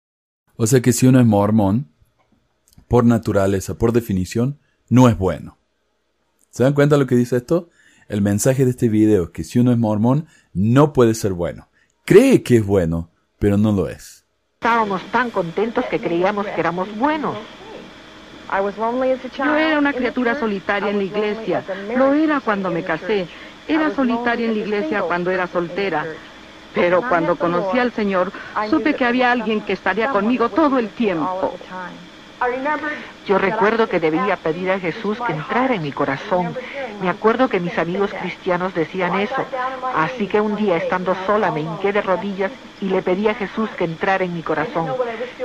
[0.57, 1.89] O sea que si uno es mormón,
[2.89, 5.59] por naturaleza, por definición, no es bueno.
[6.51, 7.69] ¿Se dan cuenta lo que dice esto?
[8.09, 11.69] El mensaje de este video es que si uno es mormón, no puede ser bueno.
[12.05, 14.25] Cree que es bueno, pero no lo es.
[14.61, 17.37] Estábamos tan contentos que creíamos que éramos buenos.
[19.37, 21.65] Yo era una criatura solitaria en la iglesia.
[21.97, 23.27] Lo era cuando me casé.
[23.67, 26.07] Era solitaria en la iglesia cuando era soltera.
[26.75, 28.33] Pero cuando conocí al Señor,
[28.69, 31.55] supe que había alguien que estaría conmigo todo el tiempo.
[33.27, 36.55] Yo recuerdo que debía pedir a Jesús que entrara en mi corazón.
[37.01, 39.45] Me acuerdo que mis amigos cristianos decían eso.
[39.97, 43.71] Así que un día, estando sola, me hinqué de rodillas y le pedí a Jesús
[43.71, 44.93] que entrara en mi corazón.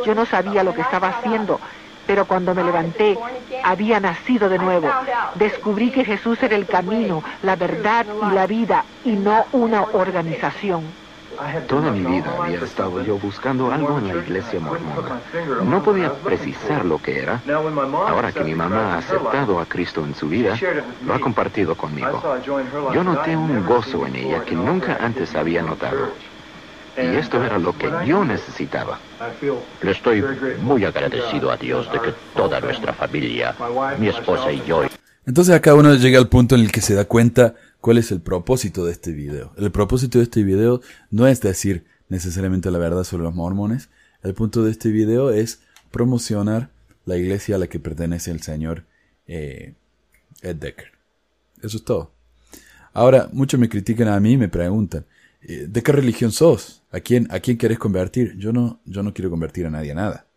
[0.05, 1.59] Yo no sabía lo que estaba haciendo,
[2.05, 3.17] pero cuando me levanté,
[3.63, 4.89] había nacido de nuevo.
[5.35, 10.83] Descubrí que Jesús era el camino, la verdad y la vida, y no una organización.
[11.67, 15.21] Toda mi vida había estado yo buscando algo en la iglesia mormona.
[15.63, 17.41] No podía precisar lo que era.
[18.07, 20.57] Ahora que mi mamá ha aceptado a Cristo en su vida,
[21.05, 22.21] lo ha compartido conmigo.
[22.93, 26.11] Yo noté un gozo en ella que nunca antes había notado.
[26.97, 28.99] Y esto era lo que yo necesitaba.
[29.81, 30.23] Le estoy
[30.61, 33.55] muy agradecido a Dios de que toda nuestra familia,
[33.97, 34.83] mi esposa y yo...
[35.25, 38.21] Entonces acá uno llega al punto en el que se da cuenta cuál es el
[38.21, 39.53] propósito de este video.
[39.57, 43.89] El propósito de este video no es decir necesariamente la verdad sobre los mormones.
[44.23, 45.61] El punto de este video es
[45.91, 46.71] promocionar
[47.05, 48.85] la iglesia a la que pertenece el señor
[49.27, 49.73] eh,
[50.41, 50.91] Ed Decker.
[51.61, 52.11] Eso es todo.
[52.93, 55.05] Ahora, muchos me critican a mí y me preguntan,
[55.41, 56.83] eh, ¿de qué religión sos?
[56.91, 58.35] ¿A quién, a quién quieres convertir?
[58.37, 60.27] Yo no, yo no quiero convertir a nadie a nada.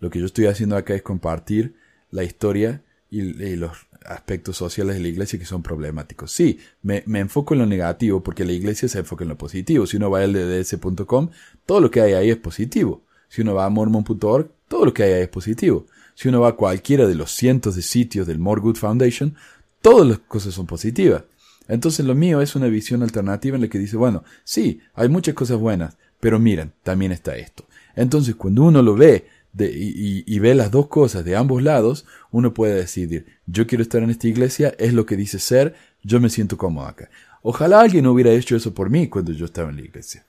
[0.00, 1.74] Lo que yo estoy haciendo acá es compartir
[2.10, 6.32] la historia y, los aspectos sociales de la iglesia que son problemáticos.
[6.32, 9.86] Sí, me, enfoco en lo negativo porque la iglesia se enfoca en lo positivo.
[9.86, 11.30] Si uno va a lds.com,
[11.64, 13.02] todo lo que hay ahí es positivo.
[13.28, 15.86] Si uno va a mormon.org, todo lo que hay ahí es positivo.
[16.14, 19.34] si uno va a cualquiera de los cientos de sitios del More Good Foundation,
[19.82, 21.24] todas las cosas son positivas.
[21.68, 25.34] Entonces lo mío es una visión alternativa en la que dice, bueno, sí, hay muchas
[25.34, 27.66] cosas buenas, pero miren, también está esto.
[27.94, 29.26] Entonces cuando uno lo ve
[29.58, 34.10] y, ve las dos cosas de ambos lados, uno puede decidir, yo quiero estar en
[34.10, 37.08] esta iglesia, es lo que dice ser, yo me siento cómodo acá.
[37.42, 40.26] Ojalá alguien hubiera hecho eso por mí cuando yo estaba en la iglesia,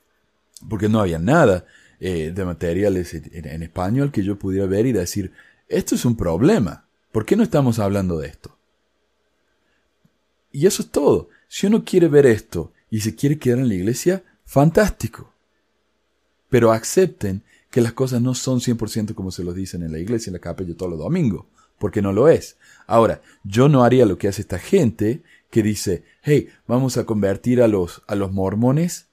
[0.70, 1.66] porque no había nada
[2.00, 5.34] eh, de materiales en, español que yo pudiera ver y decir,
[5.68, 8.58] esto es un problema, ¿por qué no estamos hablando de esto?
[10.52, 11.30] Y eso es todo.
[11.48, 15.34] Si uno quiere ver esto y se quiere quedar en la iglesia, fantástico.
[16.50, 20.30] Pero acepten que las cosas no son 100% como se lo dicen en la iglesia,
[20.30, 21.46] en la capilla todos los domingos,
[21.78, 22.58] porque no lo es.
[22.86, 27.62] Ahora, yo no haría lo que hace esta gente que dice, hey, vamos a convertir
[27.62, 29.08] a los, a los mormones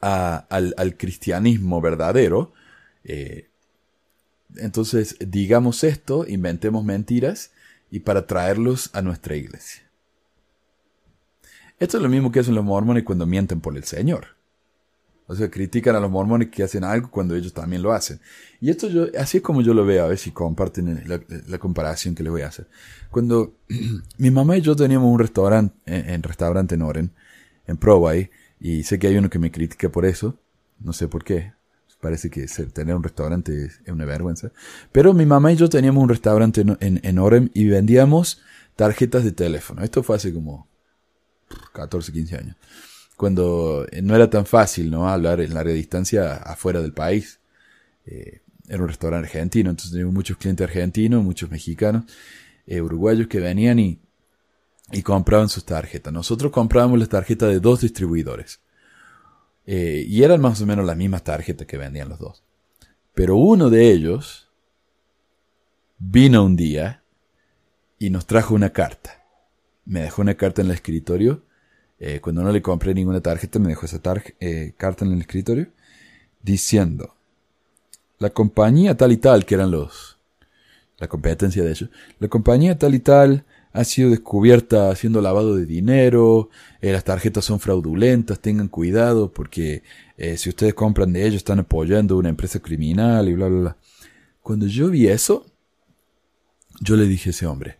[0.00, 2.52] al, al, cristianismo verdadero.
[3.04, 3.48] Eh,
[4.56, 7.52] entonces, digamos esto, inventemos mentiras
[7.90, 9.82] y para traerlos a nuestra iglesia.
[11.78, 14.36] Esto es lo mismo que hacen los mormones cuando mienten por el Señor.
[15.26, 18.20] O sea, critican a los mormones que hacen algo cuando ellos también lo hacen.
[18.60, 22.14] Y esto yo, así es como yo lo veo, a ver si comparten la, comparación
[22.14, 22.66] que les voy a hacer.
[23.10, 23.54] Cuando
[24.18, 27.10] mi mamá y yo teníamos un restaurante, en, restaurante en Oren,
[27.66, 30.38] en Provay, y sé que hay uno que me critica por eso,
[30.78, 31.54] no sé por qué,
[32.00, 34.52] parece que tener un restaurante es, una vergüenza.
[34.92, 38.42] Pero mi mamá y yo teníamos un restaurante en, en, en Orem y vendíamos
[38.76, 39.82] tarjetas de teléfono.
[39.82, 40.68] Esto fue hace como
[41.72, 42.56] 14, 15 años
[43.16, 45.08] cuando eh, no era tan fácil ¿no?
[45.08, 47.40] hablar en larga distancia afuera del país.
[48.06, 52.04] Eh, era un restaurante argentino, entonces teníamos muchos clientes argentinos, muchos mexicanos,
[52.66, 54.00] eh, uruguayos que venían y,
[54.90, 56.12] y compraban sus tarjetas.
[56.12, 58.60] Nosotros comprábamos las tarjetas de dos distribuidores.
[59.66, 62.42] y eran más o menos las mismas tarjetas que vendían los dos.
[63.14, 64.50] Pero uno de ellos
[65.98, 67.02] vino un día
[67.98, 69.24] y nos trajo una carta.
[69.84, 71.42] Me dejó una carta en el escritorio
[71.98, 74.00] eh, cuando no le compré ninguna tarjeta, me dejó esa
[74.40, 75.68] eh, carta en el escritorio
[76.42, 77.14] diciendo,
[78.18, 80.18] la compañía tal y tal, que eran los,
[80.98, 85.66] la competencia de ellos, la compañía tal y tal ha sido descubierta haciendo lavado de
[85.66, 89.82] dinero, eh, las tarjetas son fraudulentas, tengan cuidado porque
[90.36, 93.76] si ustedes compran de ellos están apoyando una empresa criminal y bla, bla, bla.
[94.42, 95.44] Cuando yo vi eso,
[96.80, 97.78] yo le dije a ese hombre,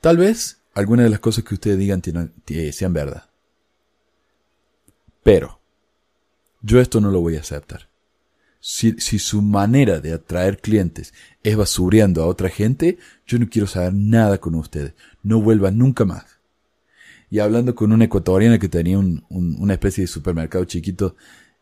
[0.00, 2.02] tal vez algunas de las cosas que ustedes digan
[2.72, 3.31] sean verdad.
[5.22, 5.60] Pero,
[6.62, 7.88] yo esto no lo voy a aceptar.
[8.60, 11.12] Si, si, su manera de atraer clientes
[11.42, 14.94] es basureando a otra gente, yo no quiero saber nada con ustedes.
[15.22, 16.38] No vuelva nunca más.
[17.28, 21.16] Y hablando con una ecuatoriana que tenía un, una especie de supermercado chiquito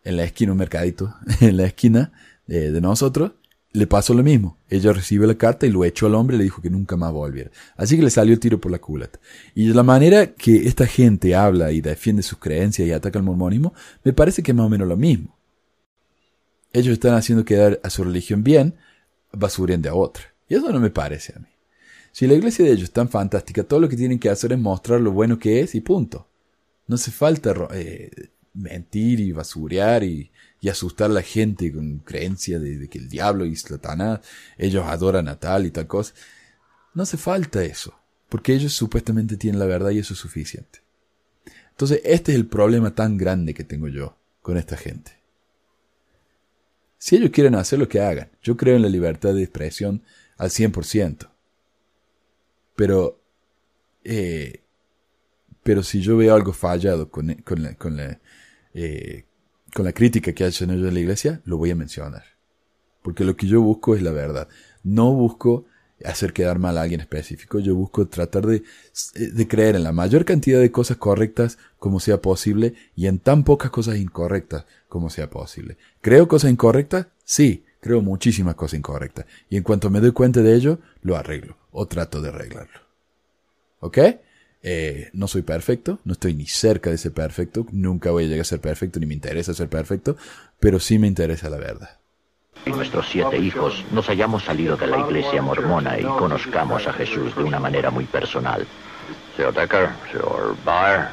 [0.04, 2.12] en la esquina, un mercadito en la esquina
[2.46, 3.32] de, de nosotros,
[3.72, 4.58] le pasó lo mismo.
[4.68, 7.12] Ella recibe la carta y lo echó al hombre y le dijo que nunca más
[7.12, 7.50] volviera.
[7.76, 9.20] Así que le salió el tiro por la culata.
[9.54, 13.72] Y la manera que esta gente habla y defiende sus creencias y ataca al mormonismo,
[14.02, 15.36] me parece que es más o menos lo mismo.
[16.72, 18.74] Ellos están haciendo quedar a su religión bien,
[19.32, 20.24] basuren de a otra.
[20.48, 21.46] Y eso no me parece a mí.
[22.12, 24.58] Si la iglesia de ellos es tan fantástica, todo lo que tienen que hacer es
[24.58, 26.26] mostrar lo bueno que es y punto.
[26.88, 28.10] No hace falta eh,
[28.52, 30.30] mentir y basurear y
[30.60, 34.20] y asustar a la gente con creencia de, que el diablo y Satanás,
[34.58, 36.14] ellos adoran a tal y tal cosa.
[36.94, 37.98] No hace falta eso,
[38.28, 40.80] porque ellos supuestamente tienen la verdad y eso es suficiente.
[41.70, 45.12] Entonces, este es el problema tan grande que tengo yo con esta gente.
[46.98, 50.02] Si ellos quieren hacer lo que hagan, yo creo en la libertad de expresión
[50.36, 51.30] al 100%.
[52.76, 53.18] Pero,
[54.04, 54.62] eh,
[55.62, 58.20] pero si yo veo algo fallado con, con la, con la
[58.74, 59.24] eh,
[59.74, 62.24] con la crítica que hacen ellos de la iglesia, lo voy a mencionar.
[63.02, 64.48] Porque lo que yo busco es la verdad.
[64.82, 65.64] No busco
[66.04, 67.58] hacer quedar mal a alguien específico.
[67.58, 68.62] Yo busco tratar de,
[69.14, 73.44] de creer en la mayor cantidad de cosas correctas como sea posible y en tan
[73.44, 75.76] pocas cosas incorrectas como sea posible.
[76.00, 77.06] ¿Creo cosas incorrectas?
[77.24, 79.26] Sí, creo muchísimas cosas incorrectas.
[79.48, 82.80] Y en cuanto me doy cuenta de ello, lo arreglo o trato de arreglarlo.
[83.80, 83.98] ¿Ok?
[84.62, 88.42] Eh, no soy perfecto, no estoy ni cerca de ser perfecto, nunca voy a llegar
[88.42, 90.16] a ser perfecto, ni me interesa ser perfecto,
[90.58, 91.98] pero sí me interesa la verdad.
[92.66, 97.42] Nuestros siete hijos nos hayamos salido de la iglesia mormona y conozcamos a Jesús de
[97.42, 98.66] una manera muy personal.
[99.34, 101.08] Señor Decker, señor Baer,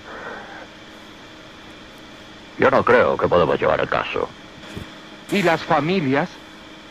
[2.59, 4.27] yo no creo que podamos llevar el caso.
[5.31, 6.29] ¿Y las familias?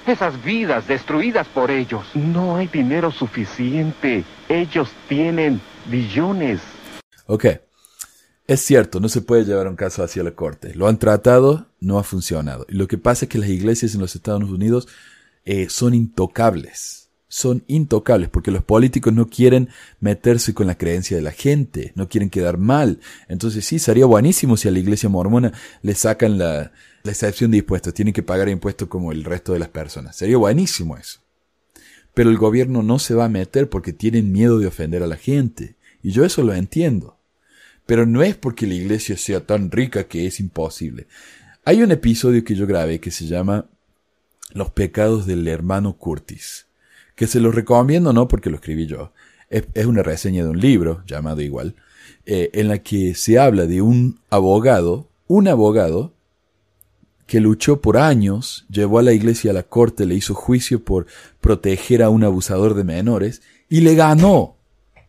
[0.07, 2.07] Esas vidas destruidas por ellos.
[2.15, 4.25] No hay dinero suficiente.
[4.49, 6.61] Ellos tienen billones.
[7.27, 7.47] Ok.
[8.47, 10.73] Es cierto, no se puede llevar un caso hacia la corte.
[10.75, 12.65] Lo han tratado, no ha funcionado.
[12.69, 14.87] Y lo que pasa es que las iglesias en los Estados Unidos
[15.45, 17.11] eh, son intocables.
[17.29, 19.69] son intocables porque los políticos no quieren
[20.01, 23.01] meterse con la creencia de la gente, no quieren quedar mal.
[23.29, 26.73] Entonces sí, sería buenísimo si a la iglesia mormona le sacan la,
[27.03, 30.17] la excepción de impuestos, tienen que pagar impuestos como el resto de las personas.
[30.17, 31.21] Sería buenísimo eso.
[32.17, 35.19] Pero el gobierno no se va a meter porque tienen miedo de ofender a la
[35.19, 35.75] gente.
[36.03, 37.19] Y yo eso lo entiendo.
[37.85, 41.09] Pero no es porque la iglesia sea tan rica que es imposible.
[41.67, 43.67] Hay un episodio que yo grabé que se llama
[44.55, 46.65] Los pecados del hermano Curtis,
[47.17, 49.13] que se lo recomiendo no porque lo escribí yo,
[49.51, 51.75] es, una reseña de un libro llamado igual,
[52.25, 56.15] eh, en la que se habla de un abogado, un abogado
[57.27, 61.07] que luchó por años, llevó a la iglesia a la corte, le hizo juicio por
[61.41, 64.57] proteger a un abusador de menores y le ganó.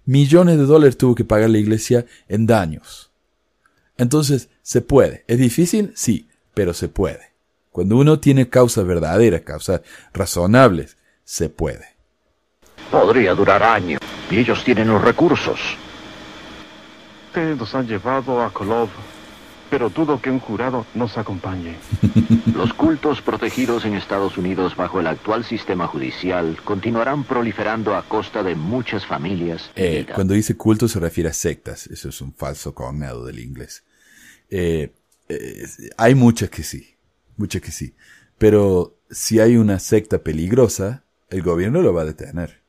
[0.05, 3.11] Millones de dólares tuvo que pagar la iglesia en daños.
[3.97, 5.23] Entonces, se puede.
[5.27, 5.91] ¿Es difícil?
[5.95, 7.31] Sí, pero se puede.
[7.71, 9.81] Cuando uno tiene causas verdaderas, causas
[10.13, 11.85] razonables, se puede.
[12.89, 14.01] Podría durar años
[14.31, 15.59] y ellos tienen los recursos.
[17.27, 18.89] Ustedes nos han llevado a Kolov
[19.69, 21.75] pero dudo que un jurado nos acompañe.
[22.53, 28.43] Los cultos protegidos en Estados Unidos bajo el actual sistema judicial continuarán proliferando a costa
[28.43, 29.69] de muchas familias.
[29.75, 33.83] Eh, cuando dice culto se refiere a sectas, eso es un falso cognado del inglés.
[34.49, 34.91] Eh,
[35.29, 35.65] eh,
[35.97, 36.95] hay muchas que sí,
[37.35, 37.93] muchas que sí,
[38.37, 42.61] pero si hay una secta peligrosa, el gobierno lo va a detener.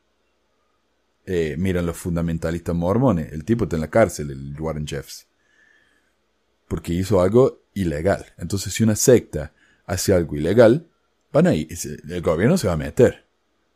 [1.56, 5.27] miran los fundamentalistas mormones, el tipo está en la cárcel, el Warren Jeffs
[6.68, 8.26] porque hizo algo ilegal.
[8.36, 9.52] Entonces, si una secta
[9.86, 10.86] hace algo ilegal,
[11.32, 11.68] van a ir,
[12.08, 13.26] el gobierno se va a meter.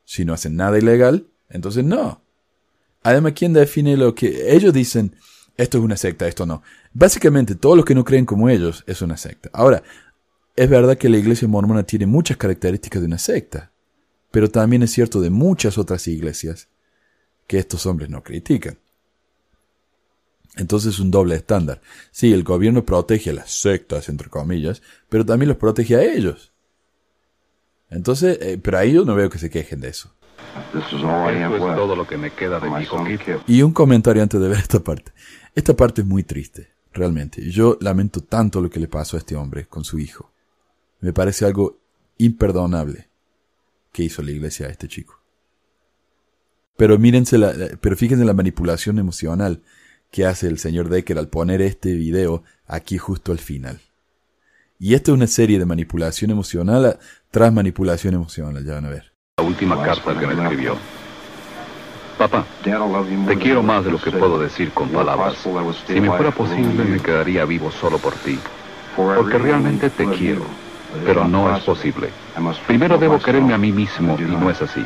[0.05, 2.23] Si no hacen nada ilegal, entonces no.
[3.03, 5.17] Además, ¿quién define lo que ellos dicen?
[5.57, 6.63] Esto es una secta, esto no.
[6.93, 9.51] Básicamente, todos los que no creen como ellos es una secta.
[9.53, 9.83] Ahora,
[10.55, 13.73] es verdad que la iglesia mormona tiene muchas características de una secta,
[14.31, 16.69] pero también es cierto de muchas otras iglesias
[17.47, 18.79] que estos hombres no critican.
[20.57, 21.81] Entonces es un doble estándar.
[22.11, 26.53] Sí, el gobierno protege a las sectas, entre comillas, pero también los protege a ellos.
[27.89, 30.15] Entonces, eh, pero a ellos no veo que se quejen de eso.
[30.75, 33.05] Eso es todo lo que me queda de mi hijo
[33.47, 35.13] Y un comentario antes de ver esta parte.
[35.55, 37.51] Esta parte es muy triste, realmente.
[37.51, 40.31] Yo lamento tanto lo que le pasó a este hombre con su hijo.
[41.01, 41.79] Me parece algo
[42.19, 43.09] imperdonable
[43.93, 45.19] que hizo la iglesia a este chico.
[46.77, 49.63] Pero mírense la, pero fíjense en la manipulación emocional
[50.13, 53.81] que hace el señor Decker al poner este video aquí justo al final.
[54.79, 56.99] Y esta es una serie de manipulación emocional
[57.31, 59.13] tras manipulación emocional, ya van a ver.
[59.39, 60.77] La última carta que me escribió.
[62.19, 65.39] Papá, te quiero más de lo que puedo decir con palabras.
[65.87, 68.39] Si me fuera posible, me quedaría vivo solo por ti.
[68.95, 70.45] Porque realmente te quiero.
[71.07, 72.11] Pero no es posible.
[72.67, 74.85] Primero debo quererme a mí mismo y no es así.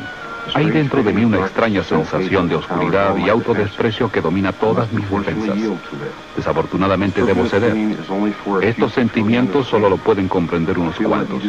[0.53, 5.09] Hay dentro de mí una extraña sensación de oscuridad y autodesprecio que domina todas mis
[5.09, 5.57] defensas.
[6.35, 7.75] Desafortunadamente debo ceder.
[8.61, 11.43] Estos sentimientos solo lo pueden comprender unos cuantos.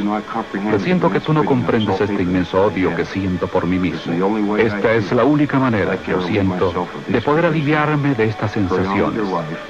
[0.71, 4.57] Presiento que tú no comprendes este inmenso odio que siento por mí mismo.
[4.57, 9.23] Esta es la única manera que yo siento de poder aliviarme de estas sensaciones.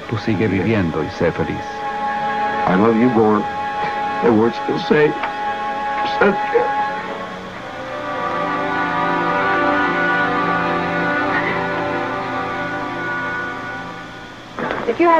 [0.09, 1.57] Tú sigue viviendo y sé feliz.
[2.67, 3.09] I love you.
[4.21, 4.55] The words
[4.87, 5.11] say.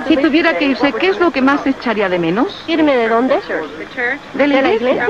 [0.07, 2.65] Si tuviera que irse, ¿qué es lo que más echaría de menos?
[2.67, 3.39] ¿Irme de dónde?
[4.33, 5.07] ¿De la iglesia?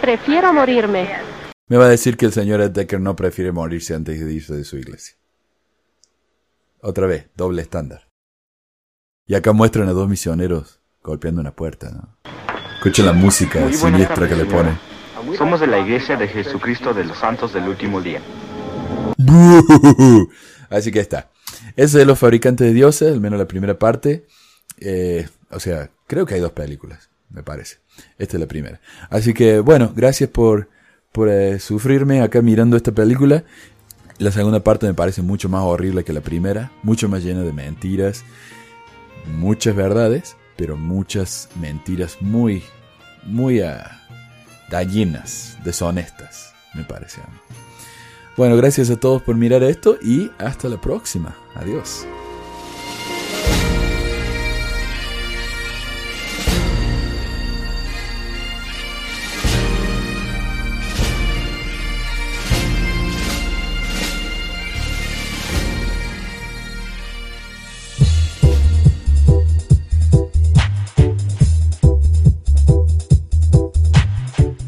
[0.00, 1.08] Prefiero morirme.
[1.66, 4.62] Me va a decir que el señor Decker no prefiere morirse antes de irse de
[4.62, 5.16] su iglesia.
[6.80, 8.06] Otra vez, doble estándar.
[9.26, 11.90] Y acá muestran a dos misioneros golpeando una puerta.
[11.90, 12.16] ¿no?
[12.76, 14.78] Escuchen la música siniestra que le ponen.
[15.36, 18.20] Somos de la iglesia de Jesucristo de los Santos del Último Día.
[20.70, 21.30] Así que está.
[21.76, 24.26] Es Los Fabricantes de Dioses, al menos la primera parte.
[24.78, 27.78] Eh, o sea, creo que hay dos películas, me parece.
[28.18, 28.80] Esta es la primera.
[29.10, 30.68] Así que, bueno, gracias por,
[31.12, 33.44] por eh, sufrirme acá mirando esta película.
[34.18, 37.52] La segunda parte me parece mucho más horrible que la primera, mucho más llena de
[37.52, 38.24] mentiras,
[39.26, 42.62] muchas verdades, pero muchas mentiras muy,
[43.24, 43.74] muy uh,
[45.64, 47.45] deshonestas, me parece a mí.
[48.36, 51.34] Bueno, gracias a todos por mirar esto y hasta la próxima.
[51.54, 52.06] Adiós.